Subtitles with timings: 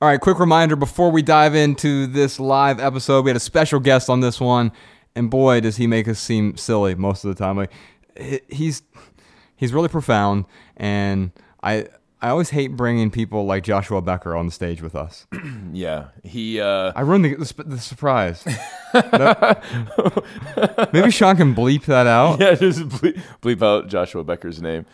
[0.00, 3.80] All right, quick reminder before we dive into this live episode, we had a special
[3.80, 4.70] guest on this one,
[5.16, 7.56] and boy, does he make us seem silly most of the time.
[7.56, 7.72] Like
[8.48, 8.82] he's
[9.56, 10.44] he's really profound,
[10.76, 11.32] and
[11.64, 11.88] I
[12.22, 15.26] I always hate bringing people like Joshua Becker on the stage with us.
[15.72, 16.60] Yeah, he.
[16.60, 18.42] Uh, I ruined the, the, the surprise.
[18.94, 19.62] No-
[20.94, 22.40] Maybe Sean can bleep that out.
[22.40, 24.86] yeah, just bleep, bleep out Joshua Becker's name.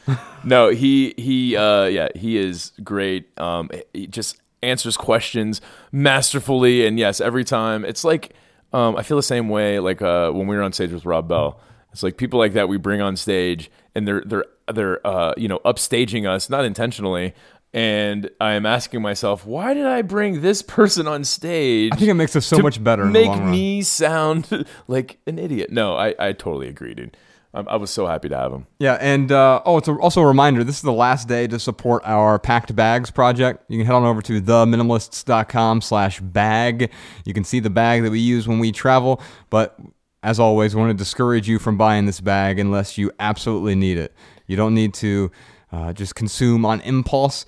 [0.43, 1.57] No, he he.
[1.57, 3.29] Uh, yeah, he is great.
[3.39, 5.61] Um, he just answers questions
[5.93, 8.35] masterfully, and yes, every time it's like
[8.73, 9.79] um, I feel the same way.
[9.79, 11.61] Like uh, when we were on stage with Rob Bell,
[11.93, 15.47] it's like people like that we bring on stage, and they're they're they're uh, you
[15.49, 17.35] know upstaging us, not intentionally.
[17.73, 21.91] And I am asking myself, why did I bring this person on stage?
[21.93, 23.51] I think it makes us so much better in the Make long run.
[23.51, 25.73] me sound like an idiot.
[25.73, 27.17] No, I, I totally agree, dude.
[27.55, 28.67] I, was so happy to have him.
[28.79, 31.59] Yeah, and uh, oh, it's a, also a reminder this is the last day to
[31.59, 33.65] support our Packed Bags project.
[33.69, 36.91] You can head on over to theminimalists.com slash bag.
[37.25, 39.79] You can see the bag that we use when we travel, but
[40.25, 43.99] as always, we want to discourage you from buying this bag unless you absolutely need
[43.99, 44.15] it.
[44.47, 45.31] You don't need to
[45.71, 47.47] uh, just consume on impulse.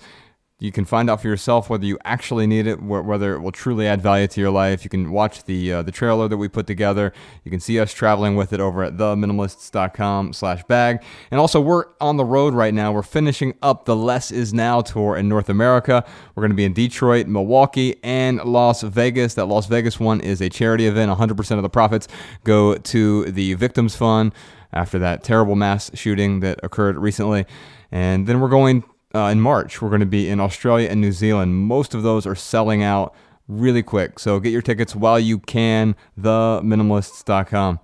[0.59, 3.51] You can find out for yourself whether you actually need it, wh- whether it will
[3.51, 4.83] truly add value to your life.
[4.83, 7.13] You can watch the uh, the trailer that we put together.
[7.43, 11.03] You can see us traveling with it over at theminimalists.com/bag.
[11.29, 12.91] And also, we're on the road right now.
[12.91, 16.03] We're finishing up the Less Is Now tour in North America.
[16.33, 19.35] We're going to be in Detroit, Milwaukee, and Las Vegas.
[19.35, 21.11] That Las Vegas one is a charity event.
[21.11, 22.07] 100% of the profits
[22.45, 24.33] go to the Victims Fund
[24.73, 27.45] after that terrible mass shooting that occurred recently.
[27.91, 28.83] And then we're going
[29.17, 29.81] uh, in March.
[29.81, 31.55] We're going to be in Australia and New Zealand.
[31.55, 33.15] Most of those are selling out
[33.47, 34.19] really quick.
[34.19, 35.95] So get your tickets while you can.
[36.19, 37.79] TheMinimalists.com.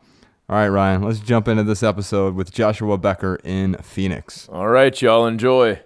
[0.49, 4.47] All right, Ryan, let's jump into this episode with Joshua Becker in Phoenix.
[4.49, 5.79] All right, y'all, enjoy.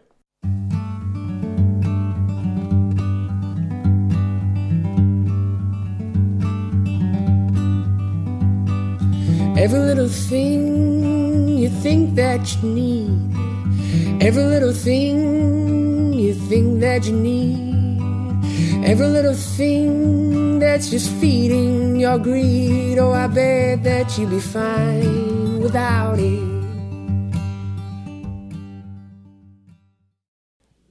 [9.58, 13.37] Every little thing you think that you need.
[14.28, 18.84] Every little thing you think that you need.
[18.86, 22.98] Every little thing that's just feeding your greed.
[23.00, 26.44] Oh, I bet that you'd be fine without it.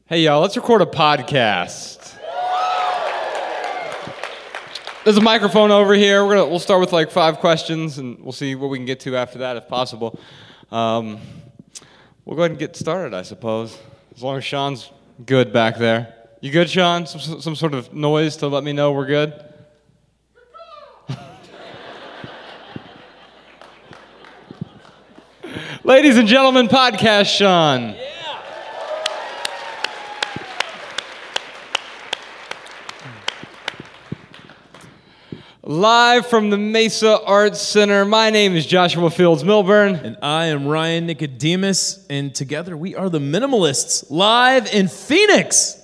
[0.06, 2.16] Hey, y'all, let's record a podcast.
[5.04, 6.24] There's a microphone over here.
[6.24, 9.00] We're gonna we'll start with like five questions, and we'll see what we can get
[9.00, 10.18] to after that, if possible.
[10.72, 11.20] Um,
[12.26, 13.78] we'll go ahead and get started, I suppose,
[14.14, 14.90] as long as Sean's
[15.24, 16.12] good back there.
[16.42, 17.06] You good, Sean?
[17.06, 19.32] Some, some sort of noise to let me know we're good.
[25.84, 27.94] Ladies and gentlemen, podcast Sean.
[35.68, 40.00] Live from the Mesa Arts Center, my name is Joshua Fields Millburn.
[40.00, 45.82] And I am Ryan Nicodemus, and together we are the Minimalists live in Phoenix.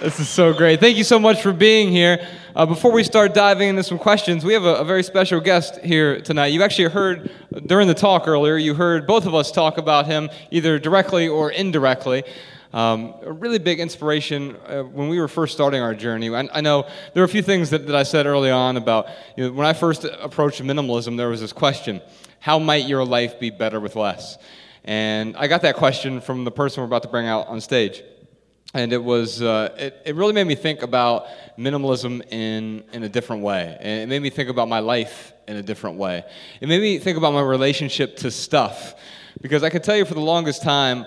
[0.00, 0.80] This is so great.
[0.80, 2.26] Thank you so much for being here.
[2.56, 5.78] Uh, before we start diving into some questions, we have a, a very special guest
[5.84, 6.46] here tonight.
[6.46, 7.30] You actually heard
[7.66, 11.50] during the talk earlier, you heard both of us talk about him either directly or
[11.50, 12.24] indirectly.
[12.72, 16.34] Um, a really big inspiration uh, when we were first starting our journey.
[16.34, 19.08] I, I know there were a few things that, that I said early on about
[19.36, 22.00] you know, when I first approached minimalism, there was this question
[22.40, 24.38] How might your life be better with less?
[24.82, 28.02] And I got that question from the person we're about to bring out on stage
[28.74, 31.26] and it was uh, it, it really made me think about
[31.58, 33.76] minimalism in in a different way.
[33.80, 36.24] And it made me think about my life in a different way.
[36.60, 38.94] It made me think about my relationship to stuff.
[39.40, 41.06] Because i can tell you for the longest time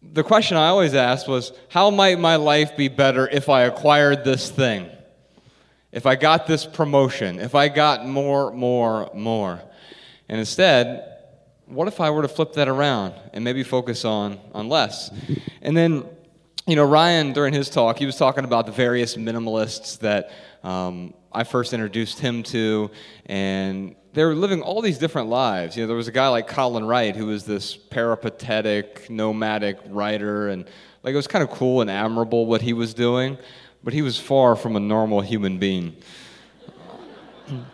[0.00, 4.24] the question i always asked was how might my life be better if i acquired
[4.24, 4.88] this thing?
[5.90, 7.40] If i got this promotion?
[7.40, 9.60] If i got more more more?
[10.28, 11.04] And instead
[11.66, 15.10] what if i were to flip that around and maybe focus on on less?
[15.62, 16.04] And then
[16.68, 20.30] you know, Ryan, during his talk, he was talking about the various minimalists that
[20.62, 22.90] um, I first introduced him to,
[23.24, 25.78] and they were living all these different lives.
[25.78, 30.48] You know, there was a guy like Colin Wright who was this peripatetic, nomadic writer,
[30.48, 30.66] and
[31.02, 33.38] like it was kind of cool and admirable what he was doing,
[33.82, 35.96] but he was far from a normal human being.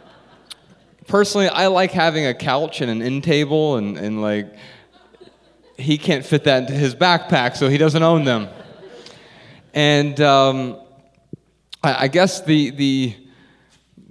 [1.08, 4.54] Personally, I like having a couch and an end table, and, and like
[5.76, 8.46] he can't fit that into his backpack, so he doesn't own them.
[9.74, 10.78] And um,
[11.82, 13.16] I, I guess the, the,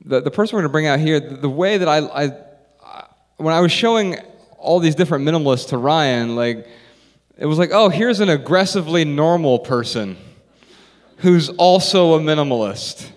[0.06, 3.06] the, the person we're going to bring out here, the, the way that I, I,
[3.38, 4.20] when I was showing
[4.60, 6.68] all these different minimalists to Ryan, like,
[7.38, 10.18] it was like, oh, here's an aggressively normal person
[11.18, 13.10] who's also a minimalist.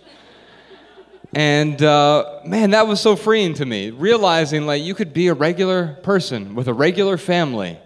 [1.35, 5.35] And uh, man, that was so freeing to me, realizing like you could be a
[5.35, 7.79] regular person with a regular family.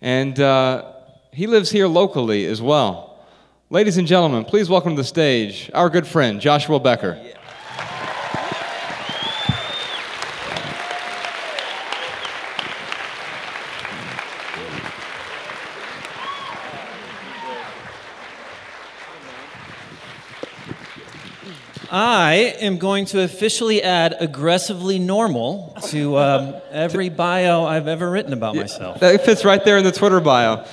[0.00, 0.92] And uh,
[1.32, 3.09] he lives here locally as well.
[3.72, 7.16] Ladies and gentlemen, please welcome to the stage our good friend, Joshua Becker.
[21.92, 28.32] I am going to officially add aggressively normal to um, every bio I've ever written
[28.32, 28.98] about myself.
[28.98, 30.66] That fits right there in the Twitter bio.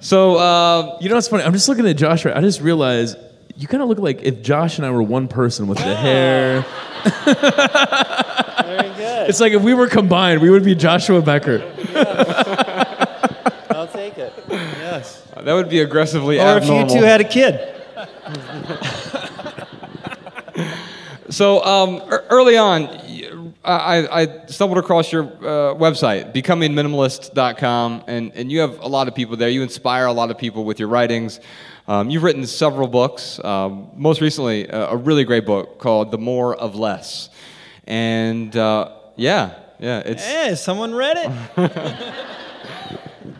[0.00, 1.44] So, uh, You know what's funny?
[1.44, 2.24] I'm just looking at Josh.
[2.24, 3.16] Right, I just realized
[3.56, 6.64] you kind of look like if Josh and I were one person with the hair.
[7.24, 7.34] Very
[8.96, 9.28] good.
[9.30, 11.62] It's like if we were combined, we would be Joshua Becker.
[13.70, 14.32] I'll take it.
[14.50, 15.22] Yes.
[15.34, 16.78] that would be aggressively abnormal.
[16.78, 17.72] Or if you two had a kid.
[21.28, 22.88] So um, ear- early on,
[23.66, 29.14] I, I stumbled across your uh, website, becomingminimalist.com, and, and you have a lot of
[29.14, 29.48] people there.
[29.48, 31.40] You inspire a lot of people with your writings.
[31.88, 36.18] Um, you've written several books, um, most recently, uh, a really great book called The
[36.18, 37.28] More of Less.
[37.86, 42.14] And uh, yeah, yeah, it's, Hey, someone read it.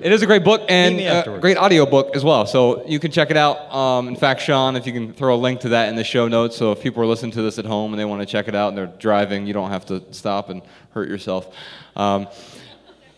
[0.01, 2.47] it is a great book and a great audio book as well.
[2.47, 3.73] So you can check it out.
[3.73, 6.29] Um, in fact, Sean, if you can throw a link to that in the show
[6.29, 8.49] notes, so if people are listening to this at home and they want to check
[8.49, 11.55] it out and they're driving, you don't have to stop and hurt yourself.
[11.95, 12.29] Um,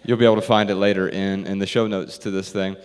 [0.04, 2.76] you'll be able to find it later in, in the show notes to this thing.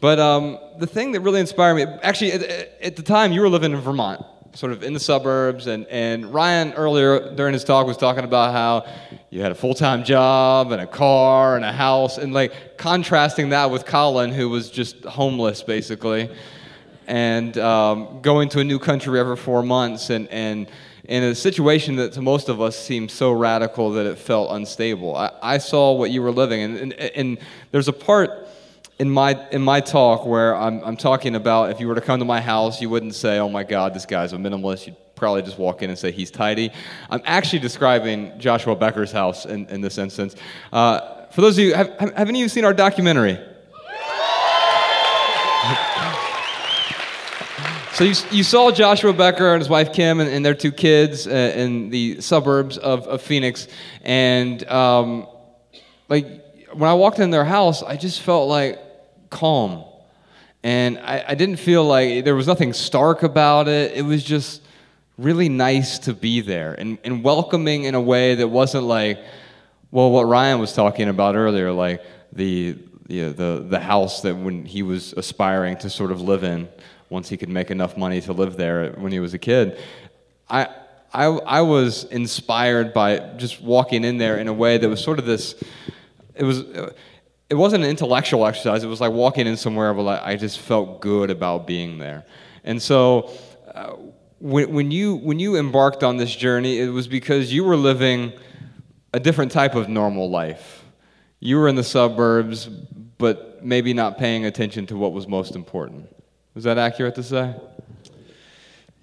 [0.00, 2.42] But um, the thing that really inspired me, actually, at,
[2.82, 4.24] at the time you were living in Vermont,
[4.58, 8.52] sort of in the suburbs, and, and Ryan earlier during his talk was talking about
[8.52, 8.90] how
[9.30, 13.50] you had a full time job and a car and a house, and like contrasting
[13.50, 16.28] that with Colin, who was just homeless basically,
[17.06, 20.68] and um, going to a new country every four months, and, and
[21.04, 25.14] in a situation that to most of us seemed so radical that it felt unstable.
[25.14, 27.38] I, I saw what you were living, and, and, and
[27.70, 28.47] there's a part
[28.98, 32.18] in my in my talk where I'm, I'm talking about if you were to come
[32.18, 35.42] to my house, you wouldn't say, "Oh my God, this guy's a minimalist." You'd probably
[35.42, 36.72] just walk in and say he's tidy.
[37.10, 40.36] I'm actually describing Joshua Becker's house in, in this instance.
[40.72, 43.38] Uh, for those of you, have, have any of you seen our documentary?
[47.94, 51.26] So you, you saw Joshua Becker and his wife Kim and, and their two kids
[51.26, 53.66] uh, in the suburbs of, of Phoenix,
[54.02, 55.26] and um,
[56.08, 58.78] like when I walked in their house, I just felt like
[59.30, 59.84] calm,
[60.62, 63.92] and I, I didn't feel like there was nothing stark about it.
[63.92, 64.62] It was just
[65.18, 69.18] really nice to be there and, and welcoming in a way that wasn't like,
[69.90, 72.02] well, what Ryan was talking about earlier, like
[72.32, 72.76] the
[73.08, 76.68] you know, the the house that when he was aspiring to sort of live in
[77.08, 79.78] once he could make enough money to live there when he was a kid.
[80.48, 80.68] I
[81.12, 85.18] I I was inspired by just walking in there in a way that was sort
[85.18, 85.54] of this.
[86.34, 86.64] It was.
[87.50, 88.84] It wasn't an intellectual exercise.
[88.84, 92.26] It was like walking in somewhere where like, I just felt good about being there.
[92.64, 93.30] And so,
[93.74, 93.94] uh,
[94.40, 98.32] when, when you when you embarked on this journey, it was because you were living
[99.12, 100.84] a different type of normal life.
[101.40, 106.08] You were in the suburbs, but maybe not paying attention to what was most important.
[106.54, 107.54] Is that accurate to say?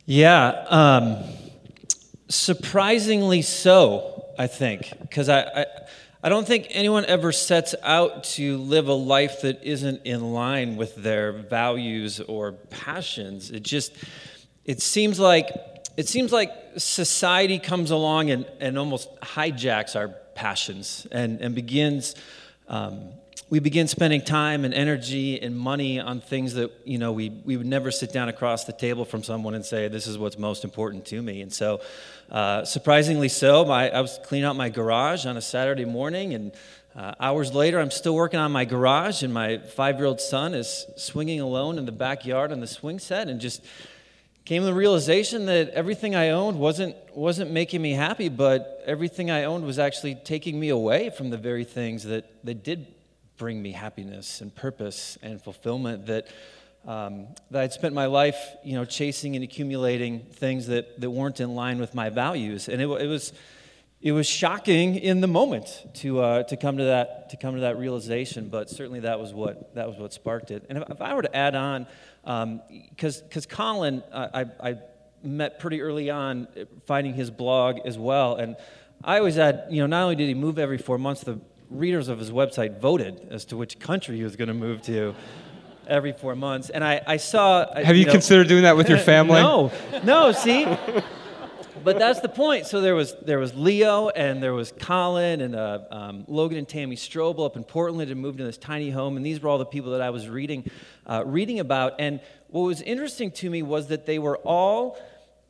[0.06, 1.18] Yeah, um,
[2.28, 5.66] surprisingly so, I think, because I, I,
[6.26, 10.76] I don't think anyone ever sets out to live a life that isn't in line
[10.76, 13.52] with their values or passions.
[13.52, 13.94] It just,
[14.64, 15.52] it seems like,
[15.98, 22.16] it seems like society comes along and, and almost hijacks our passions and, and begins.
[22.68, 23.12] Um,
[23.52, 27.56] we begin spending time and energy and money on things that you know we, we
[27.56, 30.64] would never sit down across the table from someone and say this is what's most
[30.64, 31.80] important to me and so
[32.32, 36.52] uh, surprisingly so my, i was cleaning out my garage on a saturday morning and
[36.96, 41.40] uh, hours later i'm still working on my garage and my five-year-old son is swinging
[41.40, 43.64] alone in the backyard on the swing set and just
[44.46, 49.30] came to the realization that everything i owned wasn't wasn't making me happy but everything
[49.30, 52.88] i owned was actually taking me away from the very things that, that did
[53.38, 56.28] bring me happiness and purpose and fulfillment that
[56.86, 61.40] um, that I'd spent my life, you know, chasing and accumulating things that, that weren't
[61.40, 63.34] in line with my values, and it, it was
[64.02, 67.62] it was shocking in the moment to uh, to come to that to come to
[67.62, 68.50] that realization.
[68.50, 70.66] But certainly that was what that was what sparked it.
[70.70, 71.88] And if, if I were to add on,
[72.90, 74.78] because because Colin, I, I
[75.24, 78.36] met pretty early on, uh, finding his blog as well.
[78.36, 78.56] And
[79.04, 81.40] I always had, you know, not only did he move every four months, the
[81.70, 85.16] readers of his website voted as to which country he was going to move to
[85.88, 86.70] every four months.
[86.70, 87.74] And I, I saw.
[87.74, 89.42] Have you, know, considered doing that with your family?
[89.42, 89.72] no,
[90.04, 90.32] no.
[90.32, 90.66] See,
[91.84, 92.66] but that's the point.
[92.66, 96.68] So there was there was Leo and there was Colin and uh, um, Logan and
[96.68, 99.60] Tammy Strobel up in Portland and moved in this tiny home, and these were all
[99.60, 100.70] the people that I was reading
[101.06, 101.94] uh, reading about.
[102.00, 104.98] And what was interesting to me was that they were all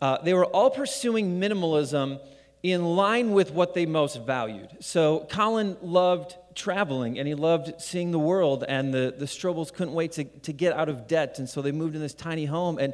[0.02, 2.20] uh, they were all pursuing minimalism
[2.64, 4.70] in line with what they most valued.
[4.80, 9.94] So Colin loved traveling and he loved seeing the world and the, the Strobels couldn't
[9.94, 12.78] wait to, to get out of debt and so they moved in this tiny home
[12.80, 12.94] and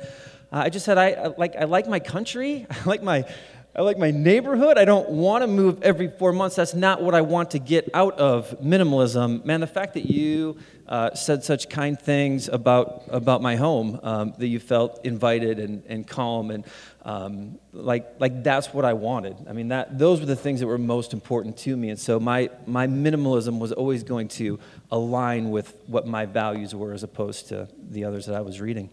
[0.52, 3.24] uh, I just said I, I, like I like my country I like my
[3.74, 7.14] I like my neighborhood I don't want to move every four months that's not what
[7.14, 9.46] I want to get out of minimalism.
[9.46, 14.34] Man the fact that you uh, said such kind things about about my home um,
[14.40, 16.66] that you felt invited and, and calm and
[17.04, 19.36] um, like, like that's what I wanted.
[19.50, 21.90] I mean, that, those were the things that were most important to me.
[21.90, 24.60] And so my, my minimalism was always going to
[24.92, 28.90] align with what my values were as opposed to the others that I was reading.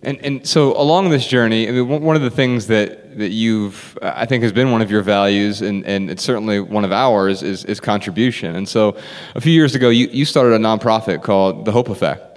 [0.00, 3.98] And, and so along this journey, I mean, one of the things that, that you've,
[4.00, 7.42] I think, has been one of your values, and, and it's certainly one of ours,
[7.42, 8.54] is, is contribution.
[8.54, 8.96] And so
[9.34, 12.27] a few years ago, you, you started a nonprofit called The Hope Effect.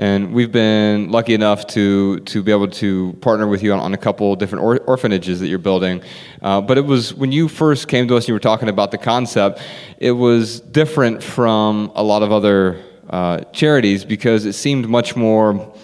[0.00, 3.94] And we've been lucky enough to, to be able to partner with you on, on
[3.94, 6.02] a couple different or, orphanages that you're building.
[6.40, 8.92] Uh, but it was when you first came to us and you were talking about
[8.92, 9.60] the concept,
[9.98, 15.74] it was different from a lot of other uh, charities because it seemed much more,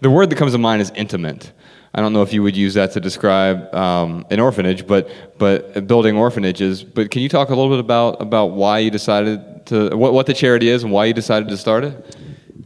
[0.00, 1.52] the word that comes to mind is intimate.
[1.92, 5.86] I don't know if you would use that to describe um, an orphanage, but but
[5.86, 6.84] building orphanages.
[6.84, 10.26] But can you talk a little bit about about why you decided to what, what
[10.26, 12.16] the charity is and why you decided to start it?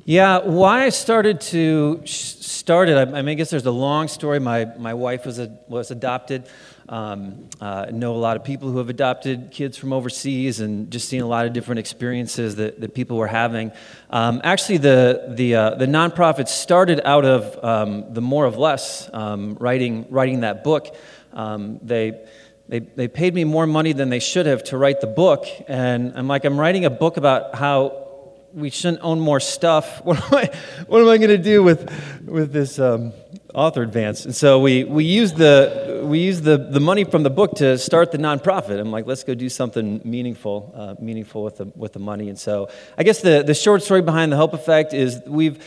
[0.07, 4.09] Yeah, why I started to start it, I, I mean, I guess there's a long
[4.09, 4.41] story.
[4.41, 6.49] My, my wife was, a, was adopted.
[6.89, 11.09] Um, uh, know a lot of people who have adopted kids from overseas and just
[11.09, 13.73] seen a lot of different experiences that, that people were having.
[14.09, 19.09] Um, actually, the, the, uh, the nonprofit started out of um, the More of Less,
[19.13, 20.97] um, writing, writing that book.
[21.33, 22.27] Um, they,
[22.69, 25.47] they, they paid me more money than they should have to write the book.
[25.69, 28.10] And I'm like, I'm writing a book about how
[28.53, 30.05] we shouldn't own more stuff.
[30.11, 30.51] What am I,
[30.87, 31.91] what am I going to do with,
[32.25, 33.13] with this um,
[33.55, 34.25] author advance?
[34.25, 37.79] And so we, we used, the, we used the, the money from the book to
[37.79, 38.81] start the nonprofit.
[38.81, 42.29] I'm like, let's go do something meaningful, uh, meaningful with the, with the money.
[42.29, 45.63] And so I guess the, the short story behind the Hope Effect is we've,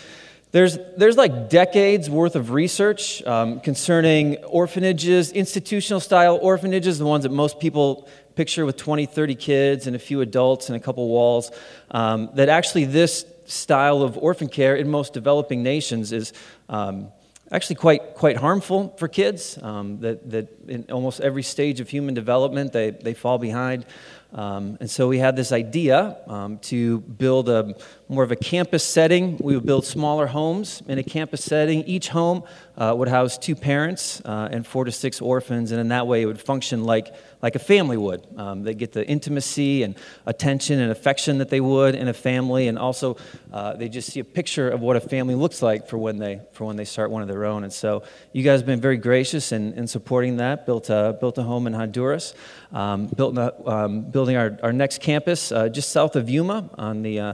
[0.53, 7.23] there's, there's like decades worth of research um, concerning orphanages, institutional style orphanages, the ones
[7.23, 11.07] that most people picture with 20, 30 kids and a few adults and a couple
[11.07, 11.51] walls,
[11.91, 16.33] um, that actually this style of orphan care in most developing nations is
[16.69, 17.11] um,
[17.51, 22.13] actually quite, quite harmful for kids, um, that, that in almost every stage of human
[22.13, 23.85] development they, they fall behind.
[24.33, 27.75] Um, and so we had this idea um, to build a
[28.09, 29.37] more of a campus setting.
[29.37, 31.83] We would build smaller homes in a campus setting.
[31.83, 32.43] Each home
[32.75, 36.23] uh, would house two parents uh, and four to six orphans, and in that way
[36.23, 37.13] it would function like
[37.43, 38.25] like a family would.
[38.37, 39.95] Um, they get the intimacy and
[40.25, 43.17] attention and affection that they would in a family, and also
[43.51, 46.39] uh, they just see a picture of what a family looks like for when they
[46.53, 47.65] for when they start one of their own.
[47.65, 50.65] And so you guys have been very gracious in, in supporting that.
[50.65, 52.33] Built a, built a home in Honduras,
[52.71, 57.03] um, built a, um, building our, our next campus uh, just south of Yuma on
[57.03, 57.33] the uh,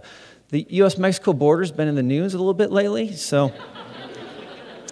[0.49, 0.97] the U.S.
[0.97, 3.53] Mexico border has been in the news a little bit lately, so.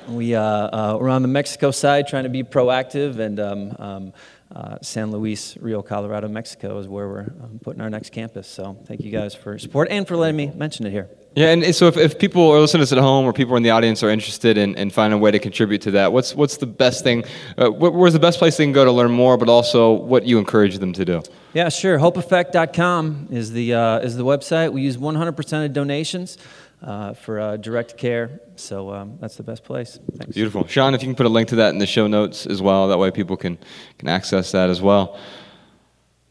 [0.08, 4.14] We, uh, uh, we're on the Mexico side trying to be proactive and um, um,
[4.56, 8.48] uh, San Luis, Rio Colorado, Mexico is where we're um, putting our next campus.
[8.48, 11.10] So thank you guys for support and for letting me mention it here.
[11.36, 13.62] Yeah, and so if, if people are listening to us at home or people in
[13.62, 16.58] the audience are interested in, in finding a way to contribute to that, what's, what's
[16.58, 17.26] the best thing,
[17.60, 20.40] uh, where's the best place they can go to learn more, but also what you
[20.40, 21.22] encourage them to do?
[21.54, 22.00] Yeah, sure.
[22.00, 24.72] HopeEffect.com is the, uh, is the website.
[24.72, 26.40] We use 100% of donations
[26.82, 28.42] uh, for uh, direct care.
[28.56, 30.00] So um, that's the best place.
[30.16, 30.36] Thanks.
[30.36, 30.68] Beautiful.
[30.68, 32.88] Sean, if you can put a link to that in the show notes as well,
[32.88, 33.58] that way people can,
[33.98, 35.20] can access that as well.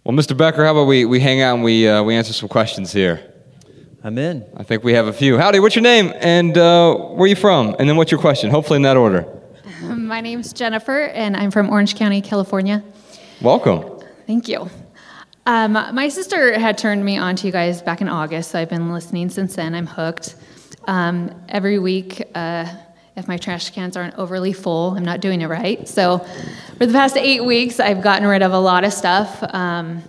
[0.05, 0.37] Well, Mr.
[0.37, 3.33] Becker, how about we, we hang out and we, uh, we answer some questions here?
[4.05, 4.47] I'm in.
[4.57, 5.37] I think we have a few.
[5.37, 7.75] Howdy, what's your name and uh, where are you from?
[7.81, 8.51] And then what's your question?
[8.51, 9.27] Hopefully in that order.
[9.83, 12.85] My name's Jennifer, and I'm from Orange County, California.
[13.41, 14.01] Welcome.
[14.27, 14.71] Thank you.
[15.47, 18.69] Um, my sister had turned me on to you guys back in August, so I've
[18.69, 19.77] been listening since then.
[19.77, 20.35] I'm hooked.
[20.89, 22.67] Um, every week, uh,
[23.17, 25.89] if my trash cans aren't overly full, I'm not doing it right.
[25.89, 26.19] So,
[26.79, 29.41] for the past eight weeks, I've gotten rid of a lot of stuff.
[29.55, 30.03] Um,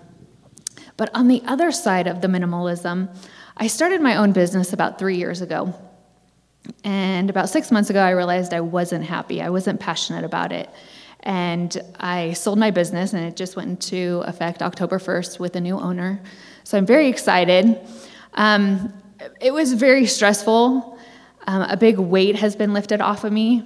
[0.98, 3.16] but on the other side of the minimalism,
[3.56, 5.72] I started my own business about three years ago.
[6.84, 9.42] And about six months ago, I realized I wasn't happy.
[9.42, 10.68] I wasn't passionate about it.
[11.22, 15.62] And I sold my business, and it just went into effect October 1st with a
[15.62, 16.22] new owner.
[16.64, 17.80] So I'm very excited.
[18.34, 18.94] Um,
[19.42, 20.98] it was very stressful.
[21.48, 23.66] Um, a big weight has been lifted off of me.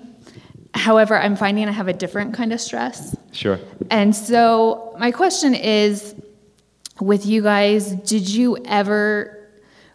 [0.74, 3.16] However, I'm finding I have a different kind of stress.
[3.32, 3.60] Sure.
[3.90, 6.16] And so, my question is
[7.00, 9.50] with you guys, did you ever,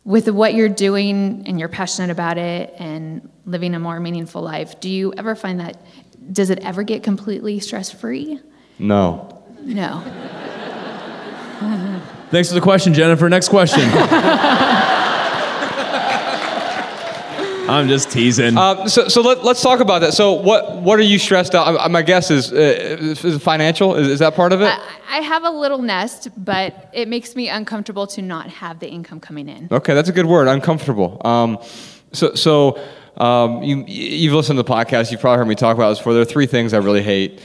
[0.04, 4.80] with what you're doing and you're passionate about it and living a more meaningful life,
[4.80, 5.80] do you ever find that,
[6.32, 8.40] does it ever get completely stress free?
[8.78, 9.44] No.
[9.62, 10.02] No.
[12.30, 13.28] Thanks for the question, Jennifer.
[13.28, 13.82] Next question.
[17.68, 18.56] I'm just teasing.
[18.56, 20.14] Um, so so let, us talk about that.
[20.14, 21.76] So what what are you stressed out?
[21.76, 22.56] Uh, my guess is uh,
[23.00, 23.96] is financial.
[23.96, 24.66] Is, is that part of it?
[24.66, 28.88] I, I have a little nest, but it makes me uncomfortable to not have the
[28.88, 29.68] income coming in.
[29.70, 30.46] Okay, that's a good word.
[30.48, 31.20] Uncomfortable.
[31.24, 31.58] Um,
[32.12, 32.80] so so
[33.16, 35.10] um, you you've listened to the podcast.
[35.10, 36.12] You've probably heard me talk about this before.
[36.12, 37.40] There are three things I really hate: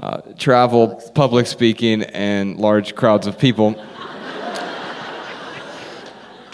[0.00, 3.76] uh, travel, public speaking, and large crowds of people.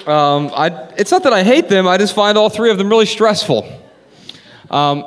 [0.06, 2.88] Um, I, it's not that I hate them, I just find all three of them
[2.88, 3.70] really stressful.
[4.70, 5.04] Um,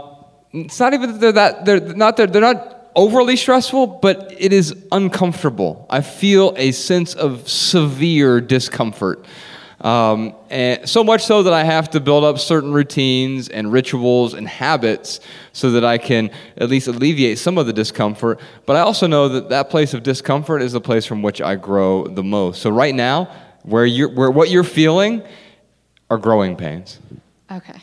[0.53, 4.53] it's not even that they're that, they're not, they're, they're not overly stressful, but it
[4.53, 5.87] is uncomfortable.
[5.89, 9.25] I feel a sense of severe discomfort.
[9.83, 14.33] Um, and so much so that I have to build up certain routines and rituals
[14.33, 15.19] and habits
[15.51, 18.39] so that I can at least alleviate some of the discomfort.
[18.65, 21.55] But I also know that that place of discomfort is the place from which I
[21.55, 22.61] grow the most.
[22.61, 23.25] So right now,
[23.63, 25.21] where, you're, where what you're feeling
[26.09, 26.99] are growing pains.
[27.51, 27.79] Okay.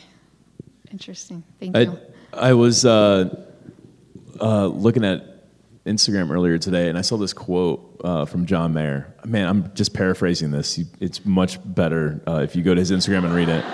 [0.91, 1.43] Interesting.
[1.59, 1.99] Thank I, you.
[2.33, 3.45] I was uh,
[4.39, 5.23] uh, looking at
[5.85, 9.13] Instagram earlier today, and I saw this quote uh, from John Mayer.
[9.25, 10.79] Man, I'm just paraphrasing this.
[10.99, 13.65] It's much better uh, if you go to his Instagram and read it.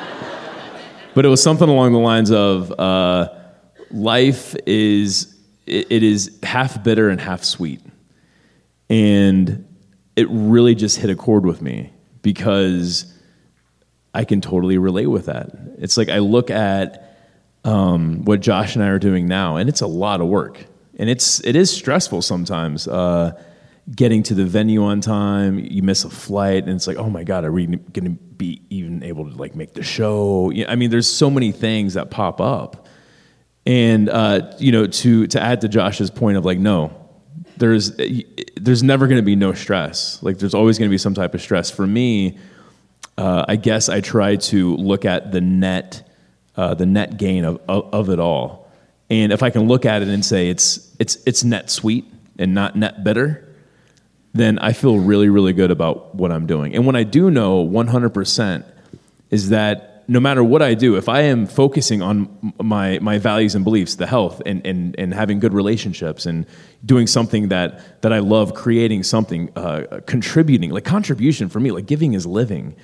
[1.13, 3.29] but it was something along the lines of uh,
[3.91, 7.81] life is it, is half bitter and half sweet,
[8.89, 9.65] and
[10.15, 11.91] it really just hit a chord with me
[12.22, 13.13] because
[14.13, 15.50] I can totally relate with that.
[15.77, 17.18] It's like I look at
[17.63, 20.66] um, what Josh and I are doing now, and it's a lot of work,
[20.98, 22.87] and it's it is stressful sometimes.
[22.87, 23.40] Uh,
[23.96, 27.24] getting to the venue on time, you miss a flight, and it's like, oh my
[27.24, 30.52] god, are we going to be even able to like make the show?
[30.68, 32.88] I mean, there's so many things that pop up,
[33.66, 36.94] and uh, you know, to to add to Josh's point of like, no,
[37.58, 37.96] there's
[38.56, 40.22] there's never going to be no stress.
[40.22, 41.72] Like there's always going to be some type of stress.
[41.72, 42.38] For me,
[43.18, 46.08] uh, I guess I try to look at the net
[46.56, 48.70] uh, the net gain of, of, of it all.
[49.10, 52.06] And if I can look at it and say it's it's it's net sweet
[52.38, 53.47] and not net bitter,
[54.40, 56.76] then I feel really really good about what I'm doing.
[56.76, 58.66] And when I do know 100%
[59.30, 63.56] is that no matter what I do, if I am focusing on my, my values
[63.56, 66.46] and beliefs, the health and, and, and having good relationships and
[66.86, 71.88] doing something that, that I love, creating something, uh, contributing, like contribution for me, like
[71.88, 72.76] giving is living,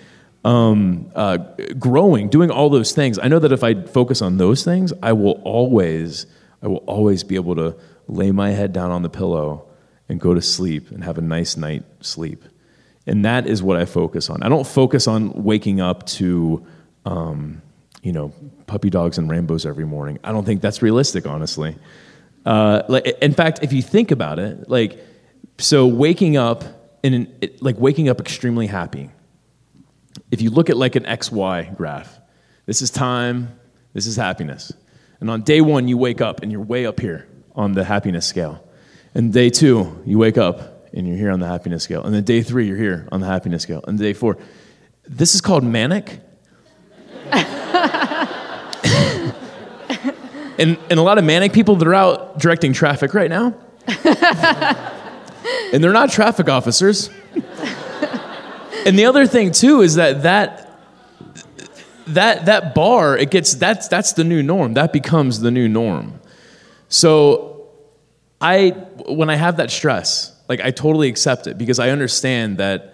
[0.43, 1.37] um, uh,
[1.79, 3.17] growing, doing all those things.
[3.17, 6.25] I know that if I focus on those things, I will always,
[6.61, 7.77] I will always be able to
[8.09, 9.69] lay my head down on the pillow
[10.13, 12.43] and go to sleep and have a nice night sleep.
[13.07, 14.43] And that is what I focus on.
[14.43, 16.63] I don't focus on waking up to
[17.03, 17.63] um,
[18.03, 18.31] you know,
[18.67, 20.19] puppy dogs and rainbows every morning.
[20.23, 21.75] I don't think that's realistic, honestly.
[22.45, 24.99] Uh, like, in fact, if you think about it, like,
[25.57, 26.63] so waking up
[27.01, 29.09] in an, it, like waking up extremely happy.
[30.29, 32.19] If you look at like an XY graph,
[32.67, 33.57] this is time,
[33.93, 34.71] this is happiness.
[35.19, 38.27] And on day one, you wake up and you're way up here on the happiness
[38.27, 38.63] scale.
[39.15, 42.03] And day two, you wake up and you're here on the happiness scale.
[42.03, 43.83] And then day three, you're here on the happiness scale.
[43.87, 44.37] And day four,
[45.07, 46.19] this is called manic
[50.59, 53.55] and, and a lot of manic people that are out directing traffic right now.
[55.73, 57.09] and they're not traffic officers.
[58.85, 60.59] and the other thing too is that that
[62.07, 64.73] that that bar it gets that's that's the new norm.
[64.73, 66.19] That becomes the new norm.
[66.89, 67.52] So
[68.43, 68.71] I
[69.07, 72.93] when I have that stress, like I totally accept it because I understand that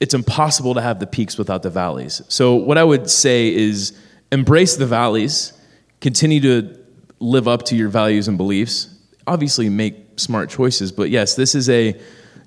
[0.00, 2.20] it's impossible to have the peaks without the valleys.
[2.28, 3.96] So, what I would say is
[4.32, 5.52] embrace the valleys,
[6.00, 6.78] continue to
[7.20, 8.92] live up to your values and beliefs.
[9.26, 11.98] Obviously, make smart choices, but yes, this is a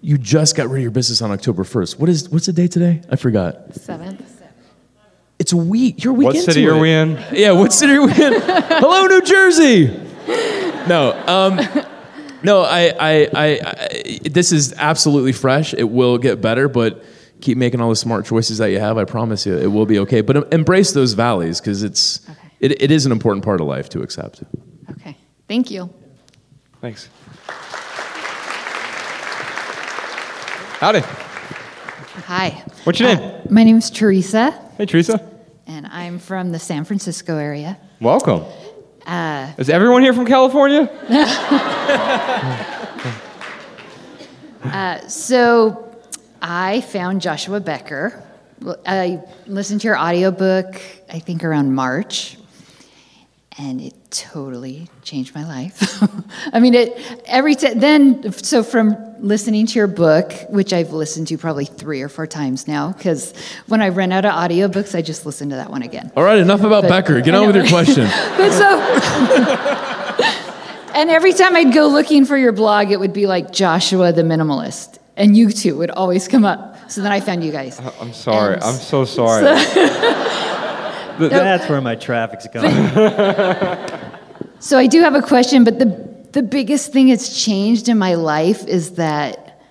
[0.02, 2.00] you just got rid of your business on October 1st.
[2.00, 3.02] What is what's the date today?
[3.10, 3.74] I forgot.
[3.76, 4.26] Seventh.
[5.40, 6.04] It's a week.
[6.04, 6.70] You're a week What into city it.
[6.70, 7.12] are we in?
[7.32, 8.34] Yeah, what city are we in?
[8.42, 9.88] Hello, New Jersey.
[10.88, 11.60] No, um,
[12.44, 12.62] no.
[12.62, 15.74] I, I, I, I, this is absolutely fresh.
[15.74, 17.04] It will get better, but
[17.42, 18.98] keep making all the smart choices that you have.
[18.98, 20.22] I promise you, it will be okay.
[20.22, 22.50] But embrace those valleys because it's Okay.
[22.60, 24.44] it, it is an important part of life to accept.
[24.92, 25.16] Okay.
[25.48, 25.90] Thank you.
[26.82, 27.10] Thanks.
[30.80, 31.00] Howdy.
[32.28, 32.64] Hi.
[32.86, 33.42] What's your Uh, name?
[33.50, 35.20] my name is Teresa, Hey, Teresa.
[35.68, 37.78] and I'm from the San Francisco area.
[38.00, 38.44] Welcome.
[39.10, 40.88] Uh, Is everyone here from California?
[45.08, 45.92] so
[46.44, 48.24] I found Joshua Becker.
[48.86, 50.80] I listened to your audiobook,
[51.12, 52.38] I think around March,
[53.60, 56.02] and it totally changed my life.
[56.54, 58.32] I mean, it every time then.
[58.32, 62.70] So from listening to your book, which I've listened to probably three or four times
[62.70, 63.34] now, because
[63.68, 66.10] when I run out of audiobooks, I just listen to that one again.
[66.16, 67.20] All right, enough about But- Becker.
[67.20, 68.08] Get on with your question.
[68.40, 68.80] But so,
[70.96, 74.22] and every time I'd go looking for your blog, it would be like Joshua the
[74.22, 76.90] Minimalist, and you two would always come up.
[76.90, 77.82] So then I found you guys.
[78.00, 78.56] I'm sorry.
[78.56, 79.44] And I'm so sorry.
[81.20, 84.10] That's where my traffic's going.
[84.60, 88.16] So I do have a question, but the the biggest thing that's changed in my
[88.16, 89.62] life is that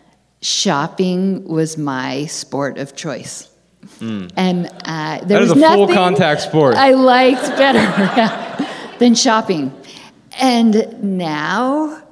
[0.41, 3.49] shopping was my sport of choice.
[4.01, 5.27] And uh, there.
[5.27, 6.77] That is was a full contact sport.
[6.77, 8.67] I liked better yeah,
[8.99, 9.73] than shopping.
[10.39, 12.03] And now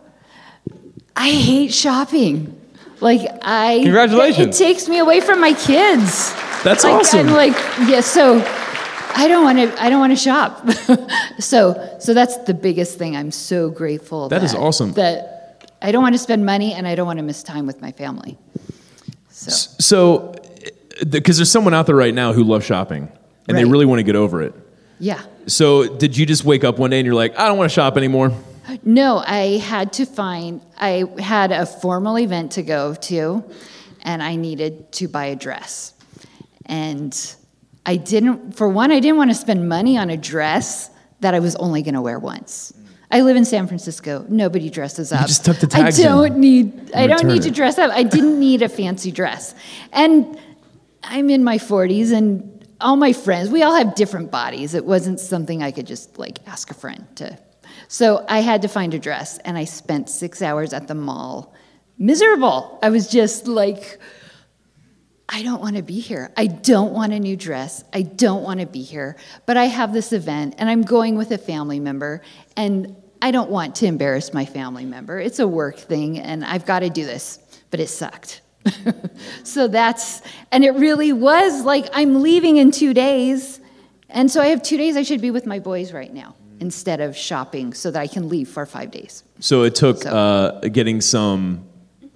[1.14, 2.60] I hate shopping.
[3.00, 4.60] Like I Congratulations.
[4.60, 6.32] It, takes me away from my kids.
[6.62, 7.28] That's like, awesome.
[7.28, 7.54] I'm like,
[7.88, 8.40] yeah, so
[9.16, 10.68] I don't want to I don't want to shop.
[11.38, 13.16] so so that's the biggest thing.
[13.16, 14.92] I'm so grateful That is awesome.
[14.92, 17.80] That I don't want to spend money and I don't want to miss time with
[17.80, 18.36] my family.
[19.30, 20.34] So So,
[21.08, 23.10] because there's someone out there right now who loves shopping
[23.48, 24.54] and they really want to get over it.
[24.98, 25.22] yeah.
[25.46, 27.74] So, did you just wake up one day and you're like, I don't want to
[27.74, 28.32] shop anymore?
[28.82, 33.44] No, I had to find, I had a formal event to go to,
[34.02, 35.94] and I needed to buy a dress.
[36.64, 37.14] And
[37.86, 41.38] I didn't, for one, I didn't want to spend money on a dress that I
[41.38, 42.74] was only going to wear once.
[43.12, 44.26] I live in San Francisco.
[44.28, 45.28] Nobody dresses up.
[45.28, 46.92] just tuck the I tags in don't need.
[46.92, 47.92] I don't need to dress up.
[47.92, 49.54] I didn't need a fancy dress,
[49.92, 50.38] and
[51.04, 54.74] I'm in my 40s, and all my friends, we all have different bodies.
[54.74, 57.38] It wasn't something I could just like ask a friend to.
[57.86, 61.54] So I had to find a dress, and I spent six hours at the mall,
[61.98, 62.80] miserable.
[62.82, 64.00] I was just like,
[65.28, 66.30] I don't want to be here.
[66.36, 67.82] I don't want a new dress.
[67.92, 69.16] I don't want to be here.
[69.44, 72.22] But I have this event and I'm going with a family member
[72.56, 75.18] and I don't want to embarrass my family member.
[75.18, 77.40] It's a work thing and I've got to do this.
[77.70, 78.42] But it sucked.
[79.42, 83.60] so that's, and it really was like I'm leaving in two days.
[84.08, 87.00] And so I have two days I should be with my boys right now instead
[87.00, 89.24] of shopping so that I can leave for five days.
[89.40, 91.66] So, it took So- uh, getting some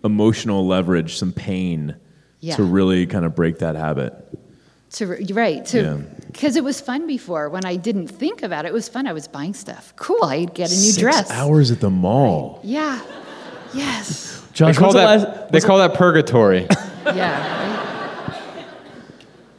[0.03, 1.97] emotional leverage, some pain
[2.41, 2.57] Yeah.
[2.57, 4.15] to really kind of break that habit.
[4.93, 5.83] To you're right Yeah.
[5.83, 8.69] to because it was fun before when I didn't think about it.
[8.69, 9.07] It was fun.
[9.07, 9.93] I was buying stuff.
[9.97, 10.25] Cool.
[10.25, 11.31] I'd get a new Six dress.
[11.31, 12.61] hours at the mall.
[12.65, 13.01] Yeah.
[13.75, 14.41] Yes.
[14.57, 15.05] They call when's the that
[15.41, 16.67] last- they call that purgatory.
[17.07, 18.27] Yeah.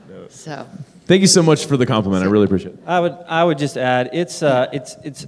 [0.10, 0.32] Right?
[0.32, 0.68] So.
[1.06, 2.24] Thank you so much for the compliment.
[2.24, 2.80] I really appreciate it.
[2.86, 5.26] I would, I would just add, it's, uh, it's, it's,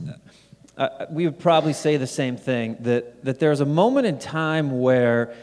[0.77, 4.79] uh, we would probably say the same thing that, that there's a moment in time
[4.79, 5.33] where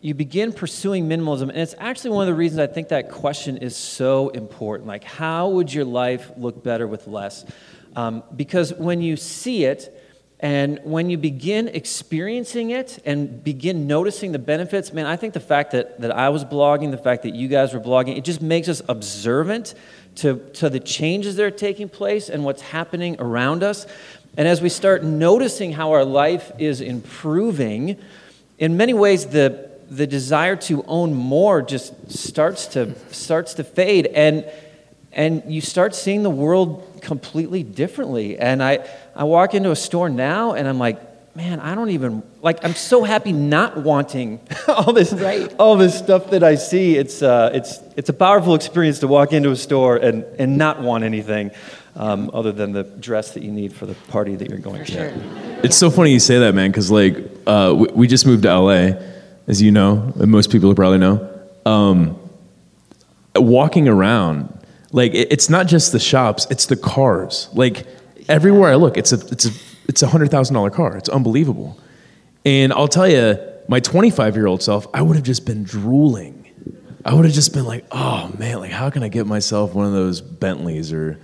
[0.00, 3.58] you begin pursuing minimalism, and it's actually one of the reasons I think that question
[3.58, 4.88] is so important.
[4.88, 7.44] Like, how would your life look better with less?
[7.94, 9.94] Um, because when you see it,
[10.42, 15.40] and when you begin experiencing it and begin noticing the benefits, man, I think the
[15.40, 18.40] fact that, that I was blogging, the fact that you guys were blogging, it just
[18.40, 19.74] makes us observant
[20.16, 23.86] to, to the changes that are taking place and what's happening around us.
[24.38, 27.98] And as we start noticing how our life is improving,
[28.58, 34.06] in many ways, the, the desire to own more just starts to, starts to fade.
[34.06, 34.50] And
[35.12, 38.38] and you start seeing the world completely differently.
[38.38, 41.00] And I, I walk into a store now and I'm like,
[41.34, 42.64] man, I don't even like.
[42.64, 45.52] I'm so happy not wanting all this, Right.
[45.58, 46.96] all this stuff that I see.
[46.96, 50.80] It's, uh, it's, it's a powerful experience to walk into a store and, and not
[50.80, 51.50] want anything
[51.96, 54.92] um, other than the dress that you need for the party that you're going For
[54.92, 54.92] to.
[54.92, 55.12] sure.
[55.64, 57.16] It's so funny you say that, man, because like
[57.48, 58.92] uh, we, we just moved to LA,
[59.46, 61.28] as you know, most people probably know.
[61.66, 62.18] Um,
[63.36, 64.52] walking around,
[64.92, 67.48] like it, it's not just the shops; it's the cars.
[67.52, 67.86] Like
[68.28, 69.50] everywhere I look, it's a it's a
[69.88, 70.96] it's a hundred thousand dollar car.
[70.96, 71.78] It's unbelievable.
[72.44, 76.36] And I'll tell you, my 25 year old self, I would have just been drooling.
[77.04, 79.86] I would have just been like, oh man, like how can I get myself one
[79.86, 81.18] of those Bentleys or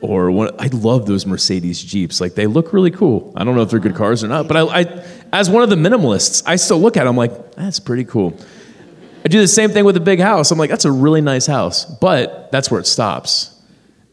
[0.00, 2.20] or one, I love those Mercedes Jeeps.
[2.20, 3.32] Like they look really cool.
[3.36, 5.70] I don't know if they're good cars or not, but I, I as one of
[5.70, 8.38] the minimalists, I still look at them like that's pretty cool.
[9.24, 10.50] I do the same thing with a big house.
[10.50, 13.52] I'm like that's a really nice house, but that's where it stops.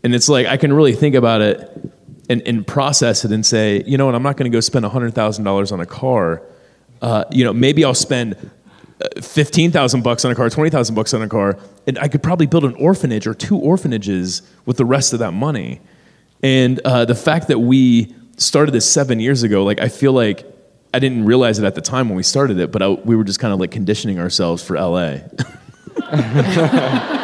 [0.03, 1.93] And it's like I can really think about it
[2.29, 4.85] and, and process it and say, you know what, I'm not going to go spend
[4.85, 6.41] $100,000 on a car.
[7.01, 8.51] Uh, you know, maybe I'll spend
[9.01, 12.45] uh, 15,000 bucks on a car, 20,000 bucks on a car, and I could probably
[12.45, 15.81] build an orphanage or two orphanages with the rest of that money.
[16.41, 20.45] And uh, the fact that we started this seven years ago, like I feel like
[20.93, 23.23] I didn't realize it at the time when we started it, but I, we were
[23.23, 25.19] just kind of like conditioning ourselves for LA.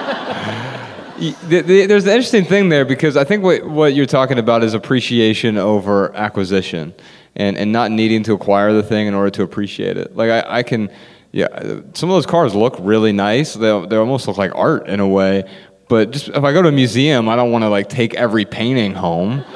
[1.20, 5.58] There's an interesting thing there because I think what, what you're talking about is appreciation
[5.58, 6.94] over acquisition
[7.36, 10.16] and, and not needing to acquire the thing in order to appreciate it.
[10.16, 10.90] Like, I, I can,
[11.32, 11.48] yeah,
[11.94, 13.54] some of those cars look really nice.
[13.54, 15.50] They, they almost look like art in a way.
[15.88, 18.46] But just if I go to a museum, I don't want to like take every
[18.46, 19.44] painting home.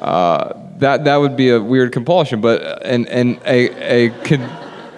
[0.00, 2.40] uh, that, that would be a weird compulsion.
[2.40, 4.42] But in, in, a, a con,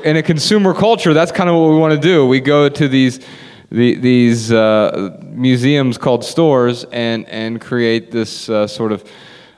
[0.05, 2.27] in a consumer culture, that's kind of what we want to do.
[2.27, 3.21] We go to these
[3.71, 9.05] the, these uh, museums called stores and, and create this uh, sort of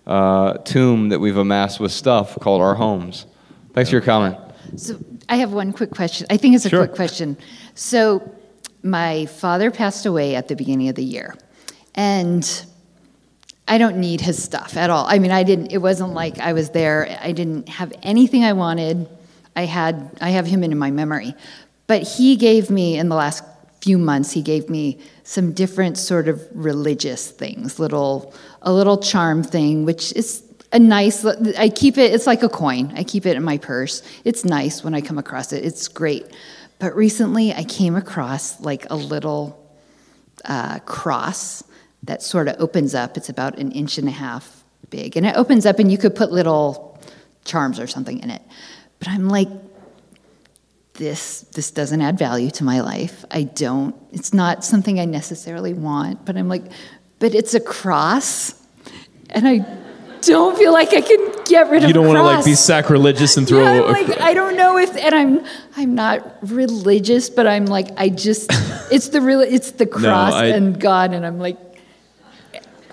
[0.07, 3.27] uh, tomb that we've amassed with stuff called our homes.
[3.75, 4.37] Thanks for your comment.
[4.77, 6.27] So I have one quick question.
[6.31, 6.87] I think it's a Sure.
[6.87, 7.37] quick question.
[7.75, 8.23] So
[8.83, 11.35] my father passed away at the beginning of the year,
[11.95, 12.45] and
[13.67, 15.05] I don't need his stuff at all.
[15.09, 15.73] I mean, I didn't.
[15.73, 17.19] It wasn't like I was there.
[17.23, 19.07] I didn't have anything I wanted.
[19.57, 20.11] I had.
[20.21, 21.35] I have him in my memory,
[21.87, 23.45] but he gave me in the last
[23.83, 24.33] few months.
[24.33, 30.13] He gave me some different sort of religious things, little a little charm thing, which
[30.15, 32.93] is a nice i keep it it's like a coin.
[32.95, 34.03] I keep it in my purse.
[34.25, 35.65] It's nice when i come across it.
[35.65, 36.27] It's great.
[36.79, 39.65] But recently i came across like a little
[40.45, 41.65] uh, cross
[42.05, 43.17] that sort of opens up.
[43.17, 46.15] It's about an inch and a half big and it opens up and you could
[46.15, 46.99] put little
[47.45, 48.43] charms or something in it.
[48.99, 49.49] But i'm like
[50.95, 53.25] this this doesn't add value to my life.
[53.31, 56.65] I don't it's not something i necessarily want but i'm like
[57.19, 58.55] but it's a cross
[59.31, 59.78] and i
[60.23, 63.37] don't feel like I can get rid of you don't want to like be sacrilegious
[63.37, 65.45] and throw Yeah, a like I don't know if, and I'm
[65.77, 68.51] I'm not religious, but I'm like I just
[68.93, 71.59] it's the real it's the cross I- and God, and I'm like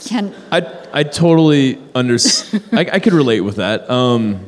[0.05, 0.61] can I
[0.93, 2.63] I totally understand.
[2.71, 3.89] I, I could relate with that.
[3.89, 4.45] Um,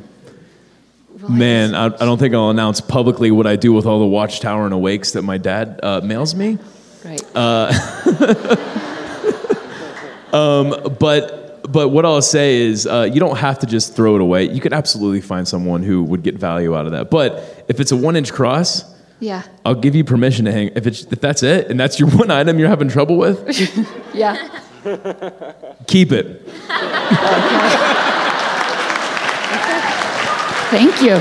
[1.28, 4.64] man, I, I don't think I'll announce publicly what I do with all the watchtower
[4.64, 6.58] and awakes that my dad uh, mails me.
[7.04, 7.22] right.
[7.34, 7.72] Uh,
[10.32, 14.20] um, but but what I'll say is, uh, you don't have to just throw it
[14.20, 14.44] away.
[14.44, 17.10] You could absolutely find someone who would get value out of that.
[17.10, 18.84] But if it's a one inch cross,
[19.20, 20.70] yeah, I'll give you permission to hang.
[20.74, 23.38] If it's if that's it, and that's your one item you're having trouble with,
[24.14, 24.36] yeah.
[25.86, 26.42] keep it.
[30.70, 31.18] Thank you.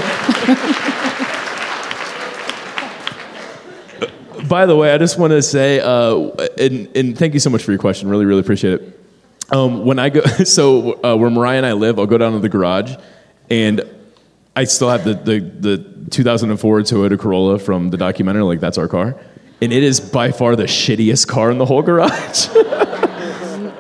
[4.47, 7.63] By the way, I just want to say, uh, and, and thank you so much
[7.63, 8.07] for your question.
[8.07, 9.06] Really, really appreciate it.
[9.49, 12.39] Um, when I go, so uh, where Mariah and I live, I'll go down to
[12.39, 12.95] the garage,
[13.49, 13.81] and
[14.55, 15.77] I still have the, the, the
[16.09, 18.43] 2004 Toyota Corolla from the documentary.
[18.43, 19.15] Like that's our car,
[19.61, 22.47] and it is by far the shittiest car in the whole garage,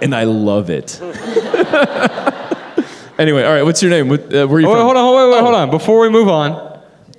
[0.01, 0.99] and I love it.
[3.19, 3.63] anyway, all right.
[3.63, 4.07] What's your name?
[4.09, 4.81] What, uh, where are you Oh, from?
[4.83, 5.69] hold on, wait, wait, hold on.
[5.69, 6.66] Before we move on,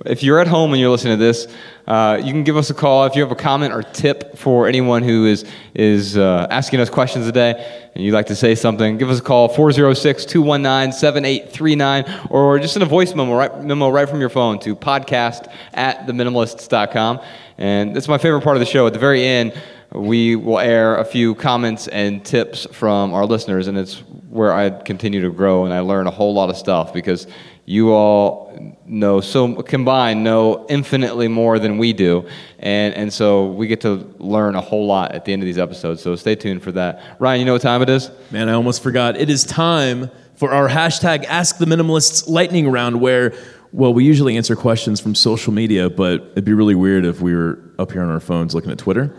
[0.05, 1.47] if you're at home and you're listening to this,
[1.87, 4.67] uh, you can give us a call if you have a comment or tip for
[4.67, 8.97] anyone who is is uh, asking us questions today, and you'd like to say something.
[8.97, 14.19] Give us a call 406-219-7839, or just send a voice memo right, memo right from
[14.19, 17.21] your phone to podcast at theminimalists.com.
[17.57, 18.87] And that's my favorite part of the show.
[18.87, 19.53] At the very end,
[19.91, 24.69] we will air a few comments and tips from our listeners, and it's where I
[24.69, 27.27] continue to grow and I learn a whole lot of stuff because
[27.65, 33.67] you all know so combined know infinitely more than we do, and and so we
[33.67, 36.01] get to learn a whole lot at the end of these episodes.
[36.01, 37.17] So stay tuned for that.
[37.19, 38.09] Ryan, you know what time it is?
[38.31, 39.17] Man, I almost forgot.
[39.17, 43.33] It is time for our hashtag Ask the Minimalists lightning round, where,
[43.71, 47.35] well, we usually answer questions from social media, but it'd be really weird if we
[47.35, 49.13] were up here on our phones looking at Twitter.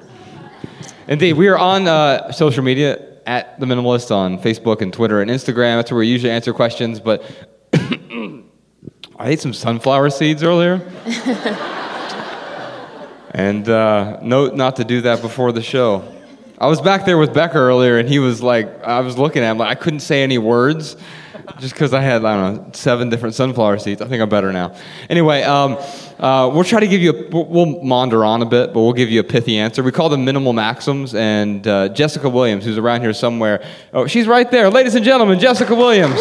[1.07, 5.31] Indeed, we are on uh, social media at the Minimalist on Facebook and Twitter and
[5.31, 5.77] Instagram.
[5.77, 7.01] That's where we usually answer questions.
[7.01, 7.23] But
[7.73, 8.43] I
[9.21, 10.81] ate some sunflower seeds earlier,
[13.33, 16.17] and uh, note not to do that before the show.
[16.59, 19.53] I was back there with Becker earlier, and he was like, I was looking at
[19.53, 20.97] him, like I couldn't say any words.
[21.59, 24.01] Just because I had, I don't know, seven different sunflower seeds.
[24.03, 24.75] I think I'm better now.
[25.09, 25.77] Anyway, um,
[26.19, 29.11] uh, we'll try to give you, a, we'll- maunder on a bit, but we'll give
[29.11, 29.83] you a pithy answer.
[29.83, 31.15] We call them minimal maxims.
[31.15, 34.71] And uh, Jessica Williams, who's around here somewhere, oh, she's right there.
[34.71, 36.21] Ladies and gentlemen, Jessica Williams.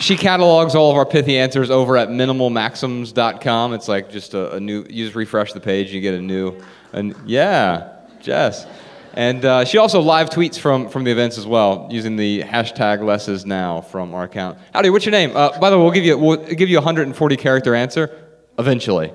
[0.00, 3.74] She catalogs all of our pithy answers over at minimalmaxims.com.
[3.74, 6.58] It's like just a, a new, you just refresh the page, you get a new,
[6.92, 8.66] and yeah, Jess.
[9.14, 13.02] And uh, she also live tweets from, from the events as well, using the hashtag
[13.02, 14.58] less is now from our account.
[14.72, 15.36] Howdy, what's your name?
[15.36, 18.16] Uh, by the way, we'll give you we'll give you a 140 character answer
[18.58, 19.12] eventually.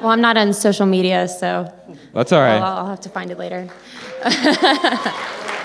[0.00, 1.72] Well, I'm not on social media, so
[2.12, 2.58] That's all right.
[2.58, 3.68] I'll, I'll have to find it later.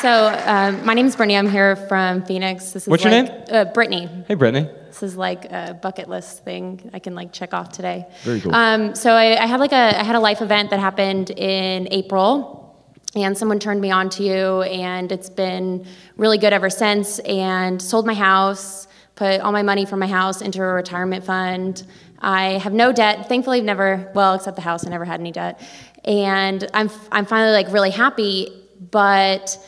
[0.00, 1.36] so, um, my name is Brittany.
[1.36, 2.72] I'm here from Phoenix.
[2.72, 3.28] This is What's your name?
[3.50, 4.08] Uh, Brittany.
[4.28, 4.70] Hey, Brittany.
[4.86, 8.06] This is like a bucket list thing I can like check off today.
[8.22, 8.54] Very cool.
[8.54, 11.88] Um, so I, I had like a I had a life event that happened in
[11.90, 17.18] April, and someone turned me on to you, and it's been really good ever since.
[17.20, 21.84] And sold my house, put all my money from my house into a retirement fund.
[22.20, 23.28] I have no debt.
[23.28, 24.86] Thankfully, I've never well except the house.
[24.86, 25.60] I never had any debt,
[26.04, 28.48] and I'm I'm finally like really happy,
[28.90, 29.58] but.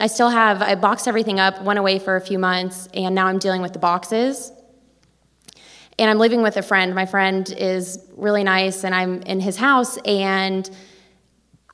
[0.00, 3.26] I still have, I boxed everything up, went away for a few months, and now
[3.26, 4.52] I'm dealing with the boxes
[5.98, 6.94] and I'm living with a friend.
[6.94, 10.68] My friend is really nice, and I'm in his house, and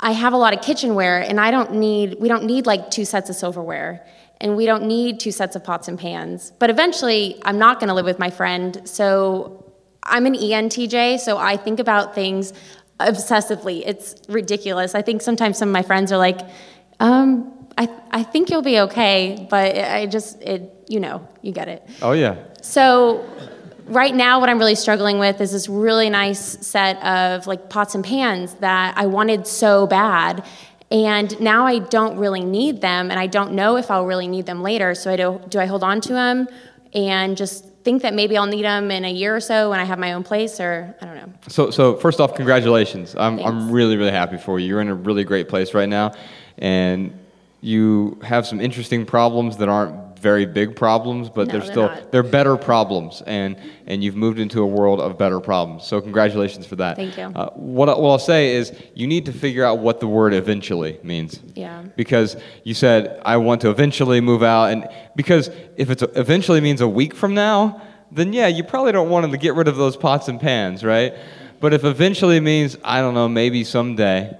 [0.00, 3.04] I have a lot of kitchenware, and I don't need, we don't need like two
[3.04, 4.06] sets of silverware,
[4.40, 6.52] and we don't need two sets of pots and pans.
[6.58, 11.56] But eventually, I'm not gonna live with my friend, so I'm an ENTJ, so I
[11.56, 12.54] think about things
[13.00, 13.82] obsessively.
[13.84, 14.94] It's ridiculous.
[14.94, 16.40] I think sometimes some of my friends are like,
[17.00, 21.68] um, I, I think you'll be okay, but I just, it, you know, you get
[21.68, 21.88] it.
[22.02, 22.36] Oh, yeah.
[22.62, 23.28] So
[23.86, 27.94] right now what I'm really struggling with is this really nice set of like pots
[27.94, 30.44] and pans that I wanted so bad.
[30.90, 34.46] And now I don't really need them and I don't know if I'll really need
[34.46, 34.94] them later.
[34.94, 36.46] So I do, do I hold on to them
[36.92, 39.84] and just think that maybe I'll need them in a year or so when I
[39.84, 41.32] have my own place or I don't know.
[41.48, 43.14] So, so first off, congratulations.
[43.16, 44.68] I'm, I'm really, really happy for you.
[44.68, 46.12] You're in a really great place right now,
[46.56, 47.18] and
[47.64, 51.88] you have some interesting problems that aren't very big problems, but No, they're they're still
[51.88, 52.10] not.
[52.12, 55.84] they're better problems, and and you've moved into a world of better problems.
[55.84, 56.96] So congratulations for that.
[56.96, 57.24] Thank you.
[57.24, 60.32] Uh, what, I- what I'll say is you need to figure out what the word
[60.34, 61.40] eventually means.
[61.54, 61.82] Yeah.
[61.96, 66.80] Because you said I want to eventually move out, and because if it's eventually means
[66.80, 67.80] a week from now,
[68.12, 71.12] then yeah, you probably don't want to get rid of those pots and pans, right?
[71.60, 74.36] But if eventually means I don't know, maybe someday,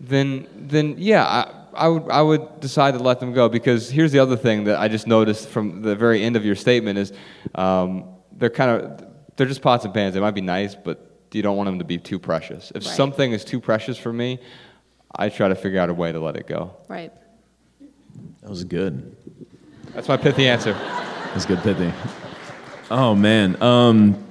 [0.00, 4.12] then then yeah, I, I would I would decide to let them go because here's
[4.12, 7.12] the other thing that I just noticed from the very end of your statement is
[7.54, 10.14] um, they're kind of they're just pots and pans.
[10.14, 12.72] They might be nice, but you don't want them to be too precious.
[12.74, 12.94] If Right.
[12.96, 14.38] something is too precious for me,
[15.14, 16.72] I try to figure out a way to let it go.
[16.88, 17.12] Right.
[18.40, 19.14] That was good.
[19.94, 20.72] That's my pithy answer.
[20.72, 21.92] That's good pithy.
[22.90, 23.60] Oh man.
[23.62, 24.24] Um,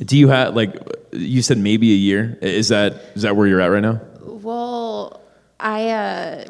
[0.00, 0.76] do you have like
[1.12, 2.38] you said maybe a year?
[2.42, 4.00] Is that is that where you're at right now?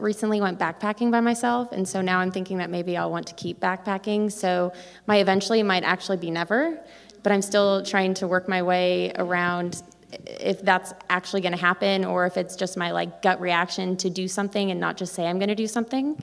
[0.04, 3.34] Recently went backpacking by myself, and so now I'm thinking that maybe I'll want to
[3.34, 4.30] keep backpacking.
[4.30, 4.74] So
[5.06, 6.78] my eventually might actually be never,
[7.22, 9.82] but I'm still trying to work my way around
[10.26, 14.10] if that's actually going to happen or if it's just my like gut reaction to
[14.10, 16.16] do something and not just say I'm going to do something.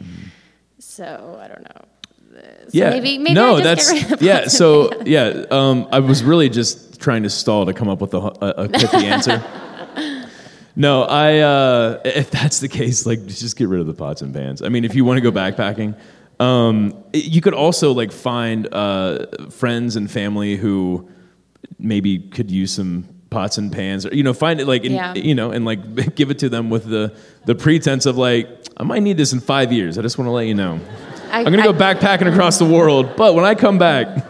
[0.78, 1.82] So I don't know.
[2.34, 2.92] So yeah.
[2.92, 4.48] maybe maybe no, I just that's get rid of yeah.
[4.48, 8.20] So yeah, um, I was really just trying to stall to come up with a,
[8.20, 9.44] a, a pithy answer.
[10.76, 11.40] No, I.
[11.40, 14.62] Uh, if that's the case, like just get rid of the pots and pans.
[14.62, 15.98] I mean, if you want to go backpacking,
[16.40, 21.10] um, you could also like find uh, friends and family who
[21.78, 25.14] maybe could use some pots and pans, or you know, find it like in, Yeah.
[25.14, 28.84] you know, and like give it to them with the the pretense of like, I
[28.84, 29.98] might need this in five years.
[29.98, 30.80] I just want to let you know.
[31.32, 34.26] I- I'm gonna go backpacking across the world, but when I come back,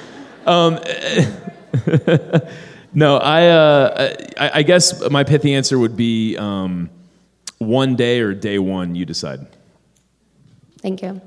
[0.46, 0.78] um,
[2.96, 6.88] no, I, uh, I, I guess my pithy answer would be um,
[7.58, 8.94] one day or day one.
[8.94, 9.46] You decide.
[10.80, 11.20] Thank you.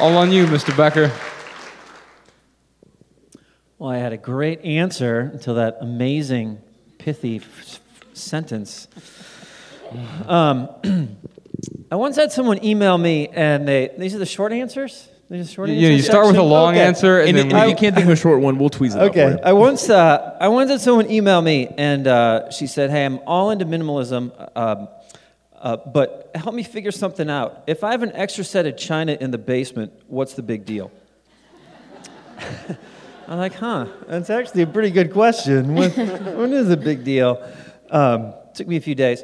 [0.00, 0.74] All on you, Mr.
[0.74, 1.12] Becker.
[3.78, 6.58] Well, I had a great answer until that amazing,
[6.96, 8.88] pithy f- f- sentence.
[10.26, 10.70] Um,
[11.90, 15.08] I once had someone email me, and they these are the short answers.
[15.30, 16.86] These are the short Yeah, you answers start with a long Okay.
[16.86, 19.02] answer, and, And, then if you can't think of a short one, we'll tweeze it
[19.02, 19.38] out for Okay, you.
[19.42, 23.20] I once uh, I once had someone email me, and uh, she said, "Hey, I'm
[23.26, 24.88] all into minimalism, um,
[25.60, 27.64] uh, but help me figure something out.
[27.66, 30.90] If I have an extra set of china in the basement, what's the big deal?"
[33.28, 35.74] I'm like, "Huh, that's actually a pretty good question.
[35.74, 37.36] What, what is a big deal?"
[37.90, 39.22] Um, took me a few days,